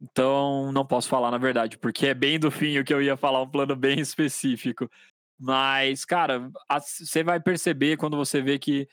Então 0.00 0.70
não 0.72 0.84
posso 0.84 1.08
falar 1.08 1.30
na 1.30 1.38
verdade, 1.38 1.78
porque 1.78 2.06
é 2.06 2.14
bem 2.14 2.38
do 2.38 2.50
fim 2.50 2.78
o 2.78 2.84
que 2.84 2.92
eu 2.92 3.02
ia 3.02 3.16
falar, 3.16 3.42
um 3.42 3.48
plano 3.48 3.74
bem 3.74 3.98
específico. 4.00 4.90
Mas, 5.38 6.04
cara, 6.04 6.50
você 6.80 7.22
vai 7.22 7.38
perceber 7.40 7.96
quando 7.96 8.16
você 8.16 8.40
vê 8.40 8.58
que 8.58 8.88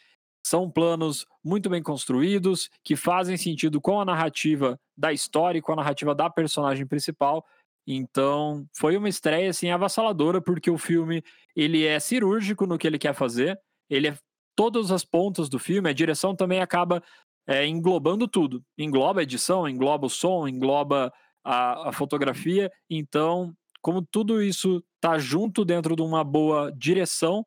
são 0.45 0.69
planos 0.69 1.25
muito 1.43 1.69
bem 1.69 1.81
construídos, 1.81 2.69
que 2.83 2.95
fazem 2.97 3.37
sentido 3.37 3.79
com 3.79 3.99
a 3.99 4.05
narrativa 4.05 4.77
da 4.95 5.13
história 5.13 5.57
e 5.59 5.61
com 5.61 5.71
a 5.71 5.77
narrativa 5.77 6.13
da 6.13 6.29
personagem 6.29 6.85
principal. 6.85 7.45
Então, 7.87 8.65
foi 8.73 8.97
uma 8.97 9.07
estreia 9.07 9.49
assim 9.49 9.69
avassaladora 9.69 10.41
porque 10.41 10.69
o 10.69 10.77
filme 10.77 11.23
ele 11.55 11.85
é 11.85 11.99
cirúrgico 11.99 12.65
no 12.65 12.77
que 12.77 12.87
ele 12.87 12.99
quer 12.99 13.13
fazer. 13.13 13.59
Ele 13.89 14.09
é 14.09 14.17
todas 14.55 14.91
as 14.91 15.03
pontas 15.03 15.49
do 15.49 15.57
filme, 15.57 15.89
a 15.89 15.93
direção 15.93 16.35
também 16.35 16.61
acaba 16.61 17.01
é, 17.47 17.65
englobando 17.67 18.27
tudo. 18.27 18.63
Engloba 18.77 19.19
a 19.19 19.23
edição, 19.23 19.67
engloba 19.67 20.07
o 20.07 20.09
som, 20.09 20.47
engloba 20.47 21.11
a, 21.43 21.89
a 21.89 21.91
fotografia. 21.91 22.71
Então, 22.89 23.53
como 23.81 24.01
tudo 24.01 24.41
isso 24.41 24.83
tá 25.01 25.17
junto 25.17 25.65
dentro 25.65 25.95
de 25.95 26.01
uma 26.01 26.23
boa 26.23 26.71
direção, 26.71 27.45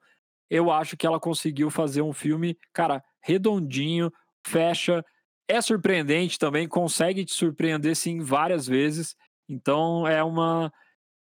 eu 0.51 0.71
acho 0.71 0.97
que 0.97 1.07
ela 1.07 1.19
conseguiu 1.19 1.71
fazer 1.71 2.03
um 2.03 2.13
filme, 2.13 2.57
cara, 2.73 3.03
redondinho, 3.23 4.13
fecha, 4.47 5.05
é 5.49 5.61
surpreendente 5.61 6.39
também, 6.39 6.69
consegue 6.69 7.25
te 7.25 7.33
surpreender 7.33 7.97
sim 7.97 8.21
várias 8.21 8.67
vezes. 8.67 9.17
Então 9.49 10.07
é 10.07 10.23
uma 10.23 10.73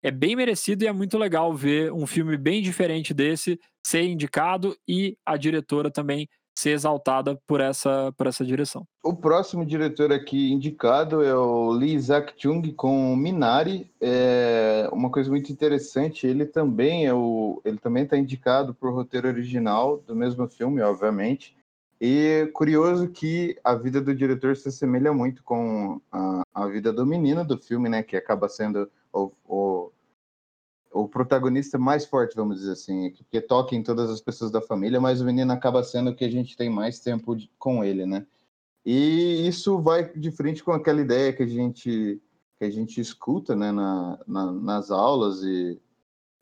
é 0.03 0.11
bem 0.11 0.37
merecido 0.37 0.85
e 0.85 0.87
é 0.87 0.93
muito 0.93 1.19
legal 1.19 1.53
ver 1.53 1.93
um 1.93 2.07
filme 2.07 2.37
bem 2.37 2.63
diferente 2.63 3.13
desse 3.13 3.59
ser 3.85 4.03
indicado 4.03 4.77
e 4.87 5.17
a 5.25 5.37
diretora 5.37 5.91
também 5.91 6.29
ser 6.57 6.71
exaltada 6.71 7.39
por 7.47 7.61
essa, 7.61 8.13
por 8.17 8.27
essa 8.27 8.45
direção. 8.45 8.87
O 9.05 9.15
próximo 9.15 9.65
diretor 9.65 10.11
aqui 10.11 10.51
indicado 10.51 11.23
é 11.23 11.35
o 11.35 11.71
Lee 11.71 11.95
Isaac-chung 11.95 12.73
com 12.73 13.15
Minari. 13.15 13.91
É 14.01 14.89
uma 14.91 15.11
coisa 15.11 15.31
muito 15.31 15.53
interessante, 15.53 16.27
ele 16.27 16.47
também 16.47 17.07
é 17.07 17.13
o 17.13 17.61
ele 17.65 17.79
também 17.79 18.05
está 18.05 18.17
indicado 18.17 18.75
por 18.75 18.93
roteiro 18.93 19.29
original 19.29 19.99
do 19.99 20.17
mesmo 20.17 20.49
filme, 20.49 20.81
obviamente. 20.81 21.55
E 22.01 22.51
curioso 22.53 23.09
que 23.09 23.59
a 23.65 23.75
vida 23.75 24.01
do 24.01 24.15
diretor 24.15 24.57
se 24.57 24.69
assemelha 24.69 25.13
muito 25.13 25.43
com 25.43 26.01
a, 26.13 26.43
a 26.55 26.67
vida 26.67 26.93
do 26.93 27.07
menino 27.07 27.45
do 27.45 27.57
filme, 27.57 27.89
né, 27.89 28.03
que 28.03 28.17
acaba 28.17 28.49
sendo 28.49 28.91
o, 29.13 29.33
o 29.47 29.91
o 31.01 31.09
protagonista 31.09 31.79
mais 31.79 32.07
forte, 32.07 32.35
vamos 32.37 32.59
dizer 32.59 32.73
assim, 32.73 33.11
porque 33.13 33.41
toca 33.41 33.75
em 33.75 33.83
todas 33.83 34.11
as 34.11 34.21
pessoas 34.21 34.51
da 34.51 34.61
família, 34.61 35.01
mas 35.01 35.21
o 35.21 35.25
menino 35.25 35.53
acaba 35.53 35.83
sendo 35.83 36.15
que 36.15 36.25
a 36.25 36.31
gente 36.31 36.57
tem 36.57 36.71
mais 36.71 36.99
tempo 36.99 37.37
de, 37.37 37.51
com 37.59 37.85
ele, 37.85 38.07
né? 38.07 38.27
E 38.85 39.47
isso 39.47 39.81
vai 39.81 40.13
de 40.13 40.31
frente 40.31 40.63
com 40.63 40.73
aquela 40.73 41.01
ideia 41.01 41.33
que 41.33 41.43
a 41.43 41.47
gente 41.47 42.21
que 42.59 42.65
a 42.65 42.71
gente 42.71 42.99
escuta, 43.01 43.55
né, 43.55 43.71
na, 43.71 44.19
na 44.27 44.53
nas 44.53 44.91
aulas 44.91 45.43
e 45.43 45.79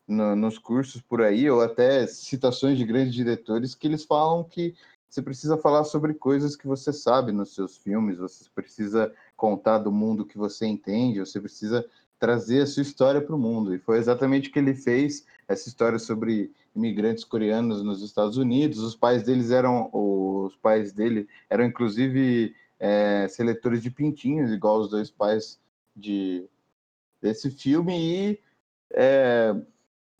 no, 0.06 0.36
nos 0.36 0.58
cursos 0.58 1.00
por 1.00 1.22
aí, 1.22 1.50
ou 1.50 1.60
até 1.60 2.06
citações 2.06 2.78
de 2.78 2.84
grandes 2.84 3.14
diretores 3.14 3.74
que 3.74 3.86
eles 3.86 4.04
falam 4.04 4.44
que 4.44 4.74
você 5.08 5.22
precisa 5.22 5.56
falar 5.56 5.84
sobre 5.84 6.12
coisas 6.14 6.56
que 6.56 6.66
você 6.66 6.92
sabe 6.92 7.32
nos 7.32 7.54
seus 7.54 7.76
filmes, 7.76 8.18
você 8.18 8.44
precisa 8.54 9.12
contar 9.36 9.78
do 9.78 9.92
mundo 9.92 10.26
que 10.26 10.36
você 10.36 10.66
entende, 10.66 11.20
você 11.20 11.40
precisa 11.40 11.88
trazer 12.24 12.62
a 12.62 12.66
sua 12.66 12.80
história 12.80 13.20
para 13.20 13.36
o 13.36 13.38
mundo. 13.38 13.74
E 13.74 13.78
foi 13.78 13.98
exatamente 13.98 14.48
o 14.48 14.52
que 14.52 14.58
ele 14.58 14.74
fez, 14.74 15.26
essa 15.46 15.68
história 15.68 15.98
sobre 15.98 16.50
imigrantes 16.74 17.22
coreanos 17.22 17.82
nos 17.82 18.02
Estados 18.02 18.38
Unidos. 18.38 18.78
Os 18.78 18.96
pais 18.96 19.24
deles 19.24 19.50
eram, 19.50 19.90
os 19.92 20.56
pais 20.56 20.90
dele 20.90 21.28
eram 21.50 21.66
inclusive 21.66 22.54
é, 22.80 23.28
seletores 23.28 23.82
de 23.82 23.90
pintinhos, 23.90 24.50
igual 24.50 24.80
os 24.80 24.88
dois 24.88 25.10
pais 25.10 25.60
de 25.94 26.48
desse 27.20 27.50
filme. 27.50 27.92
E 27.94 28.40
é 28.94 29.54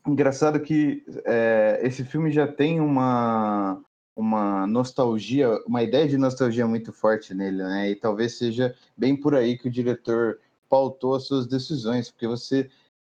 engraçado 0.06 0.60
que 0.60 1.02
é, 1.24 1.80
esse 1.82 2.04
filme 2.04 2.30
já 2.30 2.46
tem 2.46 2.80
uma 2.82 3.82
uma 4.16 4.64
nostalgia, 4.66 5.50
uma 5.66 5.82
ideia 5.82 6.06
de 6.06 6.16
nostalgia 6.16 6.68
muito 6.68 6.92
forte 6.92 7.34
nele, 7.34 7.64
né? 7.64 7.90
E 7.90 7.96
talvez 7.96 8.38
seja 8.38 8.72
bem 8.96 9.16
por 9.16 9.34
aí 9.34 9.58
que 9.58 9.66
o 9.66 9.70
diretor 9.70 10.38
pautou 10.74 11.14
as 11.14 11.22
suas 11.22 11.46
decisões, 11.46 12.10
porque 12.10 12.26
você 12.26 12.68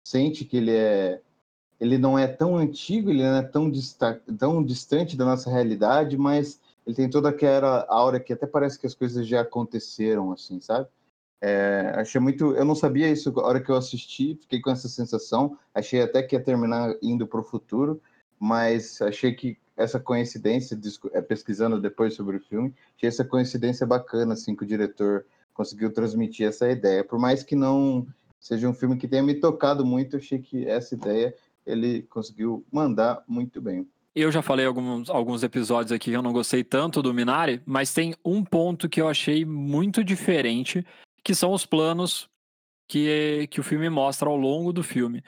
sente 0.06 0.44
que 0.44 0.58
ele 0.58 0.76
é 0.76 1.22
ele 1.80 1.98
não 1.98 2.20
é 2.20 2.28
tão 2.28 2.58
antigo, 2.58 3.10
ele 3.10 3.24
não 3.24 3.38
é 3.38 3.44
tão, 3.44 3.72
dista 3.72 4.22
tão 4.38 4.62
distante 4.62 5.16
da 5.16 5.24
nossa 5.24 5.50
realidade, 5.50 6.18
mas 6.18 6.60
ele 6.86 6.96
tem 6.96 7.10
toda 7.10 7.30
aquela 7.30 7.86
aura 7.88 8.20
que 8.20 8.34
até 8.34 8.46
parece 8.46 8.78
que 8.78 8.86
as 8.86 8.94
coisas 8.94 9.26
já 9.26 9.42
aconteceram, 9.42 10.34
assim, 10.34 10.60
sabe? 10.60 10.88
É, 11.42 11.94
achei 11.96 12.20
muito. 12.20 12.54
Eu 12.56 12.66
não 12.66 12.76
sabia 12.76 13.10
isso 13.10 13.32
na 13.32 13.44
hora 13.44 13.62
que 13.62 13.70
eu 13.70 13.76
assisti, 13.76 14.36
fiquei 14.36 14.60
com 14.60 14.72
essa 14.72 14.90
sensação. 14.90 15.58
Achei 15.74 16.02
até 16.02 16.24
que 16.24 16.36
ia 16.36 16.44
terminar 16.44 16.94
indo 17.02 17.26
para 17.26 17.40
o 17.40 17.44
futuro, 17.44 18.02
mas 18.38 19.02
achei 19.02 19.34
que 19.34 19.58
essa 19.78 20.00
coincidência, 20.00 20.78
é, 21.14 21.22
pesquisando 21.22 21.80
depois 21.80 22.14
sobre 22.16 22.38
o 22.38 22.42
filme, 22.42 22.74
achei 22.98 23.08
essa 23.08 23.24
coincidência 23.24 23.86
bacana, 23.86 24.34
assim, 24.34 24.56
que 24.56 24.64
o 24.64 24.68
diretor 24.68 25.26
conseguiu 25.56 25.92
transmitir 25.92 26.46
essa 26.46 26.70
ideia. 26.70 27.04
Por 27.04 27.18
mais 27.18 27.42
que 27.42 27.56
não 27.56 28.06
seja 28.40 28.70
um 28.70 28.74
filme 28.74 28.98
que 28.98 29.08
tenha 29.08 29.24
me 29.24 29.34
tocado 29.34 29.84
muito, 29.84 30.16
eu 30.16 30.20
achei 30.20 30.38
que 30.38 30.68
essa 30.68 30.94
ideia 30.94 31.34
ele 31.66 32.04
conseguiu 32.04 32.64
mandar 32.72 33.24
muito 33.28 33.60
bem. 33.60 33.88
Eu 34.14 34.32
já 34.32 34.42
falei 34.42 34.66
alguns, 34.66 35.10
alguns 35.10 35.44
episódios 35.44 35.92
aqui 35.92 36.12
que 36.12 36.16
eu 36.16 36.22
não 36.22 36.32
gostei 36.32 36.64
tanto 36.64 37.02
do 37.02 37.14
Minari, 37.14 37.62
mas 37.66 37.94
tem 37.94 38.14
um 38.24 38.44
ponto 38.44 38.88
que 38.88 39.02
eu 39.02 39.10
achei 39.10 39.44
muito 39.44 40.04
diferente, 40.04 40.86
que 41.24 41.34
são 41.34 41.52
os 41.52 41.66
planos 41.66 42.30
que, 42.88 43.48
que 43.50 43.60
o 43.60 43.64
filme 43.64 43.90
mostra 43.90 44.30
ao 44.30 44.36
longo 44.36 44.72
do 44.72 44.84
filme. 44.84 45.24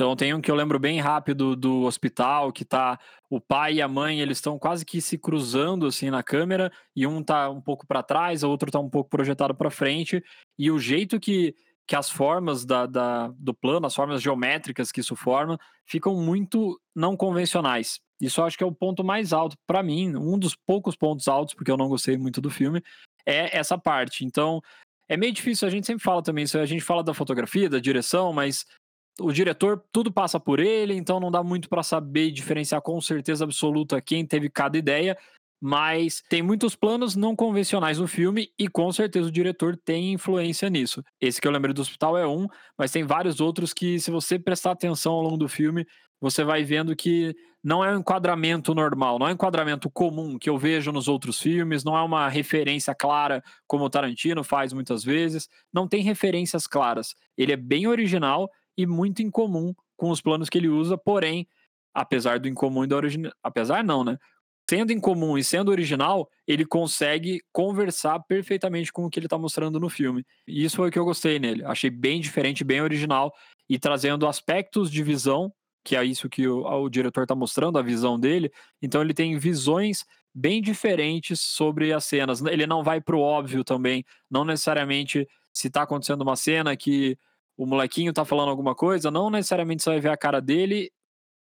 Então 0.00 0.16
tem 0.16 0.32
um 0.32 0.40
que 0.40 0.50
eu 0.50 0.54
lembro 0.54 0.78
bem 0.78 0.98
rápido 0.98 1.54
do 1.54 1.82
hospital, 1.82 2.50
que 2.50 2.64
tá 2.64 2.98
o 3.28 3.38
pai 3.38 3.74
e 3.74 3.82
a 3.82 3.86
mãe, 3.86 4.18
eles 4.18 4.38
estão 4.38 4.58
quase 4.58 4.82
que 4.82 4.98
se 4.98 5.18
cruzando 5.18 5.84
assim 5.84 6.08
na 6.08 6.22
câmera, 6.22 6.72
e 6.96 7.06
um 7.06 7.22
tá 7.22 7.50
um 7.50 7.60
pouco 7.60 7.86
para 7.86 8.02
trás, 8.02 8.42
o 8.42 8.48
outro 8.48 8.70
tá 8.70 8.80
um 8.80 8.88
pouco 8.88 9.10
projetado 9.10 9.54
para 9.54 9.70
frente, 9.70 10.24
e 10.58 10.70
o 10.70 10.78
jeito 10.78 11.20
que, 11.20 11.54
que 11.86 11.94
as 11.94 12.08
formas 12.08 12.64
da, 12.64 12.86
da, 12.86 13.28
do 13.36 13.52
plano, 13.52 13.86
as 13.86 13.94
formas 13.94 14.22
geométricas 14.22 14.90
que 14.90 15.00
isso 15.00 15.14
forma, 15.14 15.58
ficam 15.84 16.16
muito 16.16 16.80
não 16.96 17.14
convencionais. 17.14 18.00
Isso 18.18 18.42
acho 18.42 18.56
que 18.56 18.64
é 18.64 18.66
o 18.66 18.74
ponto 18.74 19.04
mais 19.04 19.34
alto 19.34 19.54
para 19.66 19.82
mim, 19.82 20.16
um 20.16 20.38
dos 20.38 20.56
poucos 20.66 20.96
pontos 20.96 21.28
altos, 21.28 21.52
porque 21.52 21.70
eu 21.70 21.76
não 21.76 21.90
gostei 21.90 22.16
muito 22.16 22.40
do 22.40 22.48
filme, 22.48 22.82
é 23.26 23.54
essa 23.54 23.76
parte. 23.76 24.24
Então, 24.24 24.62
é 25.10 25.16
meio 25.16 25.32
difícil, 25.34 25.68
a 25.68 25.70
gente 25.70 25.86
sempre 25.86 26.02
fala 26.02 26.22
também, 26.22 26.46
a 26.54 26.64
gente 26.64 26.80
fala 26.80 27.04
da 27.04 27.12
fotografia, 27.12 27.68
da 27.68 27.78
direção, 27.78 28.32
mas 28.32 28.64
o 29.18 29.32
diretor, 29.32 29.82
tudo 29.92 30.12
passa 30.12 30.38
por 30.38 30.60
ele, 30.60 30.94
então 30.94 31.18
não 31.18 31.30
dá 31.30 31.42
muito 31.42 31.68
para 31.68 31.82
saber 31.82 32.30
diferenciar 32.30 32.80
com 32.82 33.00
certeza 33.00 33.44
absoluta 33.44 34.00
quem 34.00 34.24
teve 34.24 34.48
cada 34.48 34.78
ideia, 34.78 35.16
mas 35.60 36.22
tem 36.28 36.40
muitos 36.42 36.74
planos 36.74 37.14
não 37.14 37.36
convencionais 37.36 37.98
no 37.98 38.08
filme 38.08 38.50
e 38.58 38.66
com 38.66 38.90
certeza 38.90 39.28
o 39.28 39.32
diretor 39.32 39.76
tem 39.76 40.12
influência 40.12 40.70
nisso. 40.70 41.02
Esse 41.20 41.40
que 41.40 41.46
eu 41.46 41.52
lembrei 41.52 41.74
do 41.74 41.82
hospital 41.82 42.16
é 42.16 42.26
um, 42.26 42.46
mas 42.78 42.90
tem 42.90 43.04
vários 43.04 43.40
outros 43.40 43.74
que, 43.74 44.00
se 44.00 44.10
você 44.10 44.38
prestar 44.38 44.70
atenção 44.70 45.12
ao 45.12 45.22
longo 45.22 45.36
do 45.36 45.48
filme, 45.48 45.86
você 46.20 46.44
vai 46.44 46.64
vendo 46.64 46.96
que 46.96 47.34
não 47.62 47.84
é 47.84 47.94
um 47.94 48.00
enquadramento 48.00 48.74
normal, 48.74 49.18
não 49.18 49.26
é 49.26 49.30
um 49.30 49.34
enquadramento 49.34 49.90
comum 49.90 50.38
que 50.38 50.48
eu 50.48 50.56
vejo 50.56 50.90
nos 50.92 51.08
outros 51.08 51.38
filmes, 51.40 51.84
não 51.84 51.96
é 51.96 52.02
uma 52.02 52.26
referência 52.28 52.94
clara 52.94 53.42
como 53.66 53.84
o 53.84 53.90
Tarantino 53.90 54.42
faz 54.42 54.72
muitas 54.72 55.04
vezes, 55.04 55.46
não 55.72 55.86
tem 55.86 56.02
referências 56.02 56.66
claras. 56.66 57.14
Ele 57.36 57.52
é 57.52 57.56
bem 57.56 57.86
original 57.86 58.50
e 58.80 58.86
muito 58.86 59.20
incomum 59.20 59.74
com 59.96 60.10
os 60.10 60.20
planos 60.22 60.48
que 60.48 60.56
ele 60.56 60.68
usa, 60.68 60.96
porém, 60.96 61.46
apesar 61.92 62.38
do 62.38 62.48
incomum 62.48 62.84
e 62.84 62.86
da 62.86 62.96
original. 62.96 63.32
Apesar 63.42 63.84
não, 63.84 64.02
né? 64.02 64.18
Sendo 64.68 64.92
incomum 64.92 65.36
e 65.36 65.44
sendo 65.44 65.70
original, 65.70 66.30
ele 66.46 66.64
consegue 66.64 67.42
conversar 67.52 68.20
perfeitamente 68.20 68.90
com 68.92 69.04
o 69.04 69.10
que 69.10 69.18
ele 69.18 69.26
está 69.26 69.36
mostrando 69.36 69.78
no 69.78 69.90
filme. 69.90 70.24
E 70.46 70.64
isso 70.64 70.76
foi 70.76 70.88
o 70.88 70.92
que 70.92 70.98
eu 70.98 71.04
gostei 71.04 71.38
nele. 71.38 71.64
Achei 71.64 71.90
bem 71.90 72.20
diferente, 72.20 72.64
bem 72.64 72.80
original 72.80 73.34
e 73.68 73.78
trazendo 73.78 74.26
aspectos 74.26 74.90
de 74.90 75.02
visão, 75.02 75.52
que 75.84 75.96
é 75.96 76.04
isso 76.04 76.28
que 76.28 76.48
o, 76.48 76.64
o 76.64 76.88
diretor 76.88 77.24
está 77.24 77.34
mostrando, 77.34 77.78
a 77.78 77.82
visão 77.82 78.18
dele. 78.18 78.50
Então 78.80 79.02
ele 79.02 79.12
tem 79.12 79.36
visões 79.38 80.06
bem 80.34 80.62
diferentes 80.62 81.40
sobre 81.40 81.92
as 81.92 82.04
cenas. 82.06 82.40
Ele 82.40 82.66
não 82.66 82.82
vai 82.82 83.00
para 83.00 83.16
o 83.16 83.20
óbvio 83.20 83.62
também, 83.62 84.04
não 84.30 84.44
necessariamente 84.44 85.28
se 85.52 85.66
está 85.66 85.82
acontecendo 85.82 86.22
uma 86.22 86.36
cena 86.36 86.76
que 86.76 87.18
o 87.60 87.66
molequinho 87.66 88.10
tá 88.10 88.24
falando 88.24 88.48
alguma 88.48 88.74
coisa, 88.74 89.10
não 89.10 89.28
necessariamente 89.28 89.82
você 89.82 89.90
vai 89.90 90.00
ver 90.00 90.08
a 90.08 90.16
cara 90.16 90.40
dele, 90.40 90.90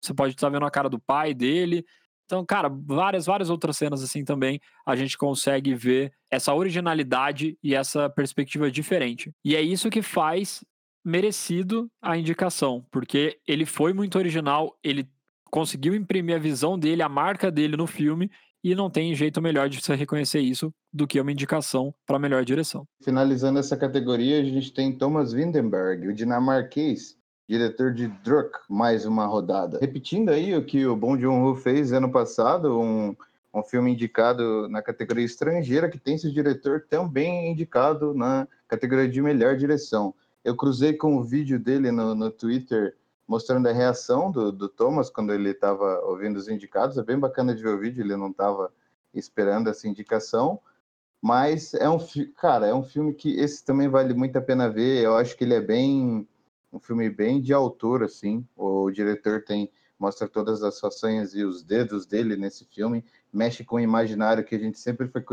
você 0.03 0.15
pode 0.15 0.33
estar 0.33 0.47
tá 0.47 0.51
vendo 0.51 0.65
a 0.65 0.71
cara 0.71 0.89
do 0.89 0.99
pai 0.99 1.35
dele. 1.35 1.85
Então, 2.25 2.45
cara, 2.45 2.71
várias, 2.71 3.27
várias 3.27 3.51
outras 3.51 3.77
cenas 3.77 4.03
assim 4.03 4.25
também 4.25 4.59
a 4.87 4.97
gente 4.97 5.19
consegue 5.19 5.75
ver 5.75 6.11
essa 6.31 6.55
originalidade 6.55 7.59
e 7.63 7.75
essa 7.75 8.09
perspectiva 8.09 8.71
diferente. 8.71 9.31
E 9.45 9.55
é 9.55 9.61
isso 9.61 9.91
que 9.91 10.01
faz 10.01 10.65
merecido 11.05 11.87
a 12.01 12.17
indicação, 12.17 12.83
porque 12.91 13.39
ele 13.47 13.67
foi 13.67 13.93
muito 13.93 14.17
original, 14.17 14.75
ele 14.83 15.07
conseguiu 15.51 15.95
imprimir 15.95 16.37
a 16.37 16.41
visão 16.41 16.79
dele, 16.79 17.03
a 17.03 17.11
marca 17.11 17.51
dele 17.51 17.77
no 17.77 17.87
filme 17.87 18.31
e 18.67 18.75
não 18.75 18.91
tem 18.91 19.15
jeito 19.15 19.41
melhor 19.41 19.69
de 19.69 19.81
você 19.81 19.95
reconhecer 19.95 20.41
isso 20.41 20.75
do 20.93 21.07
que 21.07 21.21
uma 21.21 21.31
indicação 21.31 21.95
para 22.05 22.19
melhor 22.19 22.45
direção. 22.45 22.85
Finalizando 23.01 23.61
essa 23.61 23.77
categoria, 23.77 24.41
a 24.41 24.45
gente 24.45 24.73
tem 24.73 24.91
Thomas 24.91 25.33
Windenberg, 25.33 26.09
o 26.09 26.13
dinamarquês, 26.13 27.17
diretor 27.49 27.95
de 27.95 28.09
Druk, 28.09 28.51
mais 28.69 29.07
uma 29.07 29.25
rodada. 29.25 29.79
Repetindo 29.81 30.31
aí 30.31 30.53
o 30.53 30.65
que 30.65 30.85
o 30.85 30.97
Bong 30.97 31.23
Joon-ho 31.23 31.55
fez 31.55 31.93
ano 31.93 32.11
passado, 32.11 32.81
um, 32.81 33.15
um 33.55 33.63
filme 33.63 33.93
indicado 33.93 34.69
na 34.69 34.83
categoria 34.83 35.25
estrangeira, 35.25 35.89
que 35.89 35.99
tem 35.99 36.19
seu 36.19 36.33
diretor 36.33 36.87
também 36.91 37.53
indicado 37.53 38.15
na 38.15 38.49
categoria 38.67 39.09
de 39.09 39.23
melhor 39.23 39.57
direção. 39.57 40.13
Eu 40.45 40.57
cruzei 40.57 40.93
com 40.93 41.17
o 41.17 41.23
vídeo 41.23 41.61
dele 41.61 41.93
no, 41.93 42.17
no 42.17 42.33
Twitter 42.33 42.97
mostrando 43.27 43.69
a 43.69 43.73
reação 43.73 44.31
do, 44.31 44.53
do 44.53 44.69
Thomas 44.69 45.11
quando 45.11 45.33
ele 45.33 45.51
estava 45.51 46.01
ouvindo 46.05 46.37
os 46.37 46.49
indicados. 46.49 46.99
É 46.99 47.03
bem 47.03 47.19
bacana 47.19 47.55
de 47.55 47.63
ver 47.63 47.75
o 47.75 47.79
vídeo, 47.79 48.03
ele 48.03 48.17
não 48.17 48.31
estava 48.31 48.73
esperando 49.13 49.69
essa 49.69 49.89
indicação. 49.89 50.61
Mas 51.21 51.75
é 51.75 51.89
um, 51.89 51.99
cara, 52.37 52.67
é 52.67 52.75
um 52.75 52.83
filme 52.85 53.15
que 53.15 53.39
esse 53.41 53.65
também 53.65 53.89
vale 53.89 54.15
muito 54.15 54.37
a 54.37 54.43
pena 54.43 54.69
ver. 54.69 55.03
Eu 55.03 55.17
acho 55.17 55.37
que 55.37 55.45
ele 55.45 55.55
é 55.55 55.61
bem 55.61 56.29
um 56.73 56.79
filme 56.79 57.09
bem 57.09 57.41
de 57.41 57.53
autor, 57.53 58.03
assim. 58.05 58.47
O 58.57 58.91
diretor 58.91 59.43
tem 59.43 59.71
mostra 59.99 60.29
todas 60.29 60.63
as 60.63 60.79
façanhas 60.79 61.35
e 61.35 61.43
os 61.43 61.63
dedos 61.63 62.07
dele 62.07 62.37
nesse 62.37 62.65
filme, 62.67 63.05
mexe 63.33 63.65
com 63.65 63.77
o 63.77 63.81
imaginário 63.81 64.45
que 64.45 64.55
a 64.55 64.59
gente 64.59 64.79
sempre 64.79 65.09
foi 65.09 65.25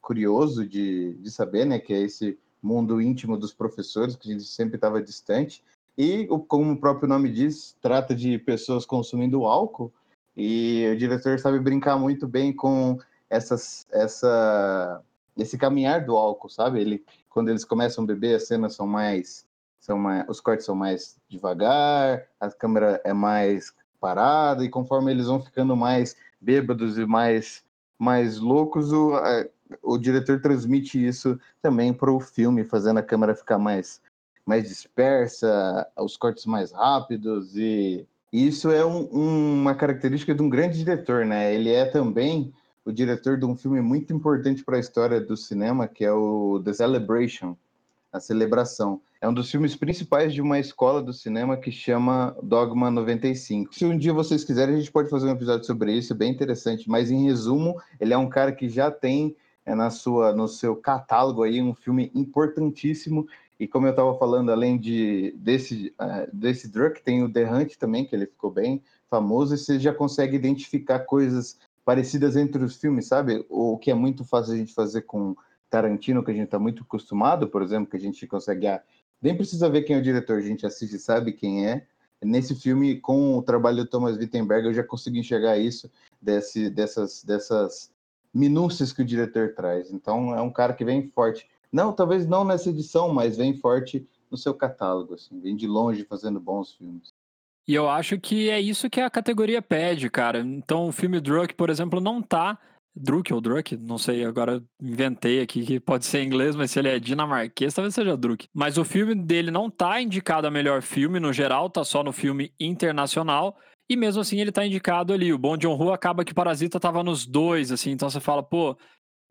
curioso 0.00 0.66
de, 0.66 1.14
de 1.14 1.30
saber, 1.30 1.64
né? 1.64 1.78
Que 1.78 1.92
é 1.92 2.00
esse 2.00 2.38
mundo 2.62 3.00
íntimo 3.00 3.36
dos 3.36 3.52
professores, 3.52 4.16
que 4.16 4.28
a 4.28 4.32
gente 4.32 4.44
sempre 4.44 4.76
estava 4.76 5.02
distante. 5.02 5.64
E, 5.96 6.26
como 6.48 6.72
o 6.72 6.80
próprio 6.80 7.08
nome 7.08 7.30
diz, 7.30 7.76
trata 7.80 8.14
de 8.14 8.38
pessoas 8.38 8.84
consumindo 8.84 9.44
álcool. 9.44 9.92
E 10.36 10.90
o 10.92 10.96
diretor 10.96 11.38
sabe 11.38 11.60
brincar 11.60 11.96
muito 11.96 12.26
bem 12.26 12.52
com 12.52 12.98
essas, 13.30 13.86
essa, 13.92 15.00
esse 15.36 15.56
caminhar 15.56 16.04
do 16.04 16.16
álcool, 16.16 16.48
sabe? 16.48 16.80
Ele, 16.80 17.04
quando 17.28 17.48
eles 17.48 17.64
começam 17.64 18.04
a 18.04 18.06
beber, 18.06 18.36
as 18.36 18.46
cenas 18.46 18.74
são 18.74 18.86
mais, 18.86 19.46
são 19.78 19.98
mais, 19.98 20.28
os 20.28 20.40
cortes 20.40 20.66
são 20.66 20.74
mais 20.74 21.16
devagar, 21.28 22.24
a 22.40 22.50
câmera 22.50 23.00
é 23.04 23.12
mais 23.12 23.72
parada 24.00 24.64
e 24.64 24.68
conforme 24.68 25.10
eles 25.12 25.26
vão 25.26 25.40
ficando 25.40 25.76
mais 25.76 26.16
bêbados 26.40 26.98
e 26.98 27.06
mais, 27.06 27.64
mais 27.98 28.38
loucos, 28.38 28.92
o, 28.92 29.12
o 29.82 29.96
diretor 29.96 30.40
transmite 30.40 31.04
isso 31.04 31.38
também 31.62 31.92
para 31.92 32.12
o 32.12 32.20
filme, 32.20 32.64
fazendo 32.64 32.98
a 32.98 33.02
câmera 33.02 33.34
ficar 33.34 33.58
mais, 33.58 34.00
mais 34.44 34.68
dispersa, 34.68 35.86
os 35.96 36.16
cortes 36.16 36.46
mais 36.46 36.72
rápidos 36.72 37.56
e 37.56 38.06
isso 38.32 38.72
é 38.72 38.84
um, 38.84 39.04
uma 39.04 39.76
característica 39.76 40.34
de 40.34 40.42
um 40.42 40.48
grande 40.48 40.78
diretor, 40.78 41.24
né? 41.24 41.54
Ele 41.54 41.70
é 41.70 41.84
também 41.84 42.52
o 42.84 42.90
diretor 42.90 43.38
de 43.38 43.46
um 43.46 43.56
filme 43.56 43.80
muito 43.80 44.12
importante 44.12 44.64
para 44.64 44.76
a 44.76 44.80
história 44.80 45.20
do 45.20 45.36
cinema, 45.36 45.86
que 45.86 46.04
é 46.04 46.12
o 46.12 46.60
The 46.64 46.72
Celebration, 46.72 47.56
a 48.12 48.18
Celebração. 48.18 49.00
É 49.20 49.28
um 49.28 49.32
dos 49.32 49.50
filmes 49.50 49.76
principais 49.76 50.34
de 50.34 50.42
uma 50.42 50.58
escola 50.58 51.00
do 51.00 51.12
cinema 51.12 51.56
que 51.56 51.70
chama 51.70 52.36
Dogma 52.42 52.90
95. 52.90 53.72
Se 53.72 53.86
um 53.86 53.96
dia 53.96 54.12
vocês 54.12 54.44
quiserem, 54.44 54.74
a 54.74 54.78
gente 54.78 54.92
pode 54.92 55.08
fazer 55.08 55.26
um 55.26 55.32
episódio 55.32 55.64
sobre 55.64 55.92
isso, 55.92 56.12
é 56.12 56.16
bem 56.16 56.32
interessante. 56.32 56.90
Mas 56.90 57.12
em 57.12 57.24
resumo, 57.24 57.80
ele 58.00 58.12
é 58.12 58.18
um 58.18 58.28
cara 58.28 58.50
que 58.50 58.68
já 58.68 58.90
tem 58.90 59.36
é, 59.64 59.74
na 59.74 59.90
sua, 59.90 60.34
no 60.34 60.46
seu 60.46 60.76
catálogo 60.76 61.42
aí 61.42 61.62
um 61.62 61.74
filme 61.74 62.10
importantíssimo. 62.14 63.26
E 63.58 63.68
como 63.68 63.86
eu 63.86 63.90
estava 63.90 64.16
falando, 64.18 64.50
além 64.50 64.78
de 64.78 65.32
desse 65.38 65.94
uh, 66.00 66.28
desse 66.32 66.68
Druk, 66.68 67.02
tem 67.02 67.22
o 67.22 67.32
The 67.32 67.50
Hunt 67.50 67.76
também, 67.76 68.04
que 68.04 68.14
ele 68.14 68.26
ficou 68.26 68.50
bem 68.50 68.82
famoso. 69.08 69.54
E 69.54 69.58
você 69.58 69.78
já 69.78 69.94
consegue 69.94 70.36
identificar 70.36 71.00
coisas 71.00 71.58
parecidas 71.84 72.36
entre 72.36 72.64
os 72.64 72.76
filmes, 72.76 73.06
sabe? 73.06 73.44
O 73.48 73.78
que 73.78 73.90
é 73.90 73.94
muito 73.94 74.24
fácil 74.24 74.54
a 74.54 74.56
gente 74.56 74.74
fazer 74.74 75.02
com 75.02 75.36
Tarantino, 75.70 76.24
que 76.24 76.30
a 76.30 76.34
gente 76.34 76.44
está 76.44 76.58
muito 76.58 76.82
acostumado, 76.82 77.48
por 77.48 77.62
exemplo, 77.62 77.90
que 77.90 77.96
a 77.96 78.00
gente 78.00 78.26
consegue 78.26 78.66
ah, 78.66 78.82
nem 79.20 79.36
precisa 79.36 79.68
ver 79.68 79.82
quem 79.82 79.96
é 79.96 79.98
o 79.98 80.02
diretor, 80.02 80.38
a 80.38 80.42
gente 80.42 80.66
assiste 80.66 80.96
e 80.96 80.98
sabe 80.98 81.32
quem 81.32 81.66
é. 81.66 81.86
Nesse 82.22 82.54
filme, 82.54 83.00
com 83.00 83.36
o 83.36 83.42
trabalho 83.42 83.78
do 83.78 83.86
Thomas 83.86 84.16
Wittenberg, 84.16 84.66
eu 84.66 84.74
já 84.74 84.82
consegui 84.82 85.18
enxergar 85.18 85.58
isso, 85.58 85.90
desse, 86.20 86.70
dessas, 86.70 87.22
dessas 87.22 87.90
minúcias 88.32 88.92
que 88.92 89.02
o 89.02 89.04
diretor 89.04 89.54
traz. 89.54 89.90
Então, 89.92 90.34
é 90.34 90.40
um 90.40 90.50
cara 90.50 90.72
que 90.72 90.84
vem 90.84 91.08
forte. 91.10 91.46
Não, 91.74 91.92
talvez 91.92 92.24
não 92.24 92.44
nessa 92.44 92.70
edição, 92.70 93.12
mas 93.12 93.36
vem 93.36 93.58
forte 93.58 94.06
no 94.30 94.36
seu 94.36 94.54
catálogo, 94.54 95.14
assim, 95.14 95.40
vem 95.40 95.56
de 95.56 95.66
longe 95.66 96.04
fazendo 96.04 96.38
bons 96.38 96.72
filmes. 96.72 97.08
E 97.66 97.74
eu 97.74 97.90
acho 97.90 98.16
que 98.20 98.48
é 98.48 98.60
isso 98.60 98.88
que 98.88 99.00
a 99.00 99.10
categoria 99.10 99.60
pede, 99.60 100.08
cara. 100.08 100.38
Então, 100.38 100.86
o 100.86 100.92
filme 100.92 101.20
Druk, 101.20 101.52
por 101.54 101.70
exemplo, 101.70 102.00
não 102.00 102.22
tá 102.22 102.56
Druk 102.94 103.34
ou 103.34 103.40
Druk, 103.40 103.76
não 103.76 103.98
sei, 103.98 104.24
agora 104.24 104.62
inventei 104.80 105.40
aqui 105.40 105.66
que 105.66 105.80
pode 105.80 106.06
ser 106.06 106.20
em 106.20 106.26
inglês, 106.26 106.54
mas 106.54 106.70
se 106.70 106.78
ele 106.78 106.90
é 106.90 107.00
dinamarquês, 107.00 107.74
talvez 107.74 107.92
seja 107.92 108.16
Druk. 108.16 108.46
Mas 108.54 108.78
o 108.78 108.84
filme 108.84 109.12
dele 109.16 109.50
não 109.50 109.68
tá 109.68 110.00
indicado 110.00 110.46
a 110.46 110.52
melhor 110.52 110.80
filme 110.80 111.18
no 111.18 111.32
geral, 111.32 111.68
tá 111.68 111.82
só 111.82 112.04
no 112.04 112.12
filme 112.12 112.54
internacional. 112.60 113.56
E 113.90 113.96
mesmo 113.96 114.22
assim 114.22 114.40
ele 114.40 114.52
tá 114.52 114.64
indicado 114.64 115.12
ali. 115.12 115.32
O 115.32 115.38
Bom 115.38 115.56
John 115.56 115.76
Ho 115.76 115.92
acaba 115.92 116.24
que 116.24 116.32
Parasita 116.32 116.78
tava 116.78 117.02
nos 117.02 117.26
dois, 117.26 117.72
assim, 117.72 117.90
então 117.90 118.08
você 118.08 118.20
fala, 118.20 118.44
pô, 118.44 118.78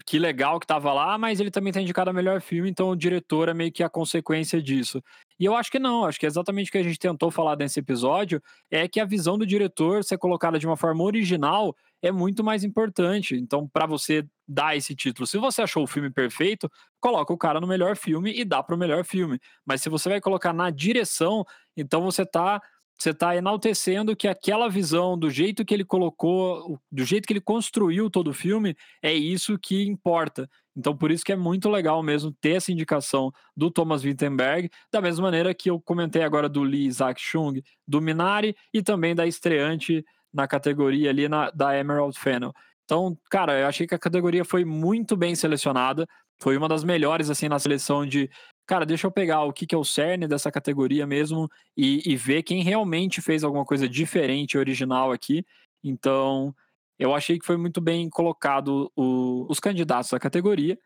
que 0.06 0.20
legal 0.20 0.60
que 0.60 0.68
tava 0.68 0.92
lá, 0.92 1.18
mas 1.18 1.40
ele 1.40 1.50
também 1.50 1.72
tá 1.72 1.82
indicado 1.82 2.10
a 2.10 2.14
melhor 2.14 2.42
filme, 2.42 2.70
então 2.70 2.90
o 2.90 2.96
diretor 2.96 3.48
é 3.48 3.54
meio 3.54 3.72
que 3.72 3.84
a 3.84 3.90
consequência 3.90 4.62
disso. 4.62 5.02
E 5.40 5.46
eu 5.46 5.56
acho 5.56 5.72
que 5.72 5.80
não, 5.80 6.06
acho 6.06 6.20
que 6.20 6.26
é 6.26 6.30
exatamente 6.30 6.70
o 6.70 6.72
que 6.72 6.78
a 6.78 6.84
gente 6.84 7.00
tentou 7.00 7.32
falar 7.32 7.56
nesse 7.56 7.80
episódio, 7.80 8.42
é 8.70 8.88
que 8.88 9.00
a 9.00 9.06
visão 9.06 9.38
do 9.38 9.46
diretor 9.46 10.04
ser 10.04 10.18
colocada 10.18 10.60
de 10.60 10.68
uma 10.68 10.76
forma 10.76 11.04
original 11.04 11.76
é 12.02 12.12
muito 12.12 12.44
mais 12.44 12.66
importante. 12.66 13.36
Então, 13.36 13.68
para 13.68 13.86
você 13.86 14.28
dar 14.46 14.76
esse 14.76 14.94
título, 14.94 15.26
se 15.26 15.38
você 15.38 15.62
achou 15.62 15.84
o 15.84 15.88
filme 15.88 16.10
perfeito, 16.10 16.70
coloca 17.00 17.32
o 17.34 17.38
cara 17.38 17.62
no 17.62 17.68
melhor 17.68 17.96
filme 17.96 18.34
e 18.38 18.44
dá 18.44 18.62
para 18.62 18.76
o 18.76 18.78
melhor 18.78 19.06
filme. 19.06 19.40
Mas 19.66 19.82
se 19.82 19.90
você 19.90 20.10
vai 20.10 20.20
colocar 20.20 20.52
na 20.52 20.70
direção, 20.70 21.46
então 21.78 22.02
você 22.02 22.26
tá 22.26 22.62
você 22.98 23.10
está 23.10 23.36
enaltecendo 23.36 24.16
que 24.16 24.28
aquela 24.28 24.70
visão, 24.70 25.18
do 25.18 25.30
jeito 25.30 25.66
que 25.66 25.74
ele 25.74 25.84
colocou, 25.84 26.80
do 26.92 27.04
jeito 27.04 27.26
que 27.26 27.34
ele 27.34 27.42
construiu 27.42 28.10
todo 28.10 28.30
o 28.30 28.34
filme, 28.34 28.76
é 29.02 29.14
isso 29.14 29.58
que 29.58 29.84
importa. 29.86 30.50
Então, 30.76 30.96
por 30.96 31.12
isso 31.12 31.24
que 31.24 31.32
é 31.32 31.36
muito 31.36 31.70
legal 31.70 32.02
mesmo 32.02 32.32
ter 32.32 32.56
essa 32.56 32.72
indicação 32.72 33.32
do 33.56 33.70
Thomas 33.70 34.04
Wittenberg, 34.04 34.70
da 34.92 35.02
mesma 35.02 35.24
maneira 35.24 35.54
que 35.54 35.70
eu 35.70 35.80
comentei 35.80 36.24
agora 36.24 36.50
do 36.50 36.64
Lee 36.64 36.88
Isaac 36.88 37.22
Chung, 37.22 37.62
do 37.88 38.02
Minari 38.02 38.56
e 38.74 38.82
também 38.82 39.14
da 39.14 39.28
estreante 39.28 40.04
na 40.34 40.48
categoria 40.48 41.10
ali 41.10 41.30
na, 41.30 41.52
da 41.52 41.78
Emerald 41.78 42.18
Fennel. 42.18 42.54
Então, 42.86 43.18
cara, 43.30 43.60
eu 43.60 43.68
achei 43.68 43.88
que 43.88 43.96
a 43.96 44.00
categoria 44.00 44.44
foi 44.44 44.66
muito 44.66 45.16
bem 45.16 45.36
selecionada, 45.36 46.08
foi 46.42 46.58
uma 46.58 46.68
das 46.68 46.84
melhores 46.84 47.30
assim 47.30 47.48
na 47.48 47.60
seleção 47.60 48.06
de, 48.06 48.30
cara, 48.66 48.86
deixa 48.86 49.08
eu 49.08 49.12
pegar 49.12 49.44
o 49.44 49.54
que, 49.54 49.66
que 49.66 49.76
é 49.76 49.78
o 49.78 49.84
cerne 49.84 50.28
dessa 50.28 50.52
categoria 50.52 51.06
mesmo 51.06 51.50
e, 51.76 52.02
e 52.12 52.16
ver 52.16 52.44
quem 52.44 52.64
realmente 52.64 53.22
fez 53.22 53.44
alguma 53.44 53.66
coisa 53.66 53.88
diferente, 53.88 54.58
original 54.58 55.12
aqui. 55.12 55.46
Então, 55.84 56.56
eu 56.98 57.14
achei 57.14 57.38
que 57.40 57.46
foi 57.46 57.58
muito 57.58 57.82
bem 57.82 58.10
colocado 58.10 58.92
o, 58.96 59.46
os 59.50 59.60
candidatos 59.60 60.12
da 60.12 60.20
categoria. 60.20 60.78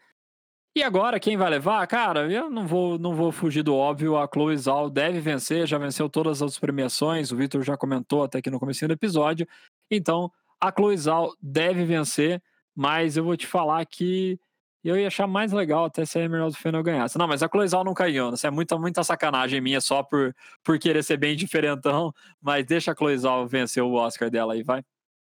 E 0.76 0.84
agora, 0.84 1.20
quem 1.20 1.36
vai 1.36 1.50
levar? 1.50 1.86
Cara, 1.88 2.32
eu 2.32 2.50
não 2.50 2.68
vou, 2.68 3.00
não 3.00 3.16
vou 3.16 3.32
fugir 3.32 3.64
do 3.64 3.76
óbvio. 3.76 4.16
A 4.16 4.30
Chloe 4.32 4.56
Zhao 4.58 4.90
deve 4.90 5.20
vencer, 5.20 5.66
já 5.66 5.78
venceu 5.78 6.08
todas 6.08 6.42
as 6.42 6.60
premiações. 6.60 7.32
O 7.32 7.36
Victor 7.36 7.64
já 7.64 7.76
comentou 7.76 8.24
até 8.24 8.38
aqui 8.38 8.50
no 8.52 8.60
começo 8.60 8.88
do 8.88 8.94
episódio. 8.94 9.48
Então, 9.90 10.32
a 10.62 10.72
Chloe 10.72 10.98
Zhao 10.98 11.34
deve 11.42 11.84
vencer, 11.84 12.42
mas 12.76 13.18
eu 13.18 13.24
vou 13.24 13.36
te 13.36 13.48
falar 13.48 13.84
que 13.86 14.40
eu 14.84 14.98
ia 14.98 15.08
achar 15.08 15.28
mais 15.28 15.52
legal 15.52 15.86
até 15.86 16.06
se 16.06 16.20
a 16.20 16.24
Emerald 16.24 16.56
Fennel 16.58 16.84
ganhasse. 16.84 17.18
Não, 17.18 17.28
mas 17.28 17.44
a 17.44 17.48
Chloe 17.48 17.68
Zhao 17.68 17.84
não 17.84 17.94
caiu. 17.94 18.34
Isso 18.34 18.46
é 18.46 18.52
muita, 18.52 18.78
muita 18.78 19.04
sacanagem 19.04 19.60
minha 19.60 19.82
só 19.82 20.04
por, 20.04 20.36
por 20.64 20.78
querer 20.80 21.04
ser 21.04 21.18
bem 21.18 21.36
diferentão. 21.36 22.14
Mas 22.42 22.66
deixa 22.66 22.92
a 22.92 22.96
Chloe 22.96 23.18
Zhao 23.18 23.48
vencer 23.48 23.84
o 23.84 23.94
Oscar 23.94 24.30
dela 24.30 24.54
aí, 24.54 24.64
vai. 24.64 24.84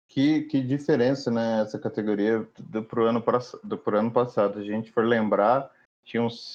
Que, 0.08 0.42
que 0.44 0.62
diferença, 0.62 1.30
né, 1.30 1.62
essa 1.62 1.78
categoria 1.78 2.48
do, 2.58 2.84
pro, 2.84 3.06
ano, 3.06 3.24
do, 3.64 3.78
pro 3.78 3.98
ano 3.98 4.12
passado. 4.12 4.60
A 4.60 4.64
gente 4.64 4.92
for 4.92 5.06
lembrar, 5.06 5.70
tinha 6.04 6.24
uns, 6.24 6.54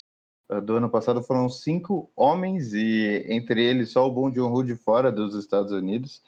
ah, 0.49 0.61
do 0.61 0.77
ano 0.77 0.91
passado 0.91 1.23
foram 1.23 1.49
cinco 1.49 2.11
homens, 2.17 2.75
e 2.75 3.25
entre 3.29 3.63
eles 3.63 3.93
só 3.93 4.07
o 4.07 4.11
Bong 4.11 4.35
Joon-ho 4.35 4.65
de 4.65 4.75
fora 4.75 5.13
dos 5.13 5.37
Estados 5.37 5.71
Unidos. 5.71 6.21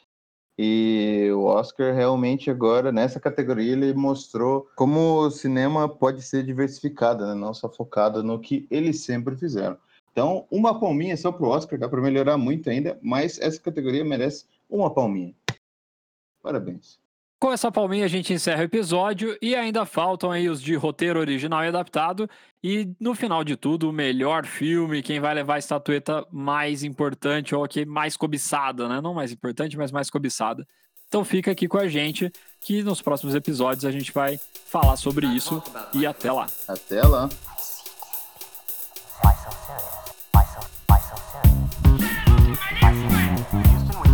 E 0.59 1.31
o 1.35 1.45
Oscar 1.45 1.95
realmente 1.95 2.51
agora, 2.51 2.91
nessa 2.91 3.21
categoria, 3.21 3.73
ele 3.73 3.93
mostrou 3.93 4.69
como 4.75 5.19
o 5.21 5.31
cinema 5.31 5.87
pode 5.89 6.23
ser 6.23 6.43
diversificado, 6.45 7.27
né? 7.27 7.35
não 7.35 7.53
só 7.53 7.69
focado 7.69 8.23
no 8.23 8.41
que 8.41 8.67
eles 8.71 9.01
sempre 9.01 9.37
fizeram. 9.37 9.77
Então, 10.11 10.47
uma 10.51 10.81
palminha 10.81 11.15
só 11.15 11.31
pro 11.31 11.49
Oscar, 11.49 11.79
dá 11.79 11.89
para 11.91 12.01
melhorar 12.01 12.39
muito 12.39 12.71
ainda, 12.71 12.99
mas 13.03 13.39
essa 13.39 13.61
categoria 13.61 14.03
merece 14.03 14.47
uma 14.69 14.89
palminha. 14.89 15.35
Parabéns. 16.43 16.99
Com 17.39 17.53
essa 17.53 17.71
palminha 17.71 18.07
a 18.07 18.09
gente 18.09 18.33
encerra 18.33 18.63
o 18.63 18.65
episódio 18.65 19.37
e 19.43 19.55
ainda 19.55 19.85
faltam 19.85 20.31
aí 20.31 20.49
os 20.49 20.61
de 20.61 20.75
roteiro 20.75 21.21
original 21.21 21.63
e 21.63 21.69
adaptado 21.69 22.29
e 22.65 22.91
no 22.99 23.15
final 23.15 23.45
de 23.45 23.57
tudo 23.57 23.91
o 23.91 23.93
melhor 23.93 24.47
filme, 24.47 25.03
quem 25.03 25.21
vai 25.21 25.35
levar 25.35 25.57
a 25.57 25.59
estatueta 25.59 26.27
mais 26.33 26.83
importante 26.83 27.55
ou 27.55 27.69
que 27.69 27.85
mais 27.85 28.17
cobiçada, 28.17 28.89
né? 28.89 29.03
Não 29.03 29.13
mais 29.13 29.33
importante, 29.33 29.77
mas 29.77 29.93
mais 29.93 30.09
cobiçada. 30.09 30.67
Então 31.09 31.23
fica 31.25 31.51
aqui 31.51 31.69
com 31.69 31.77
a 31.77 31.87
gente 31.87 32.33
que 32.59 32.83
nos 32.83 33.03
próximos 33.03 33.35
episódios 33.35 33.85
a 33.85 33.91
gente 33.91 34.13
vai 34.13 34.41
falar 34.65 34.97
sobre 34.97 35.27
isso 35.27 35.63
e 35.93 36.07
até 36.07 36.33
lá. 36.33 36.47
Até 36.67 37.03
lá. 37.03 37.29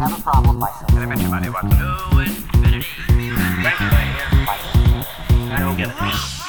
have 0.02 0.18
a 0.18 0.22
problem, 0.22 0.61
Can 0.88 1.02
I 1.02 1.06
mention 1.06 1.30
my 1.30 1.38
name? 1.38 3.12
I 3.64 5.57
don't 5.61 5.77
get 5.77 5.88
it. 5.90 6.41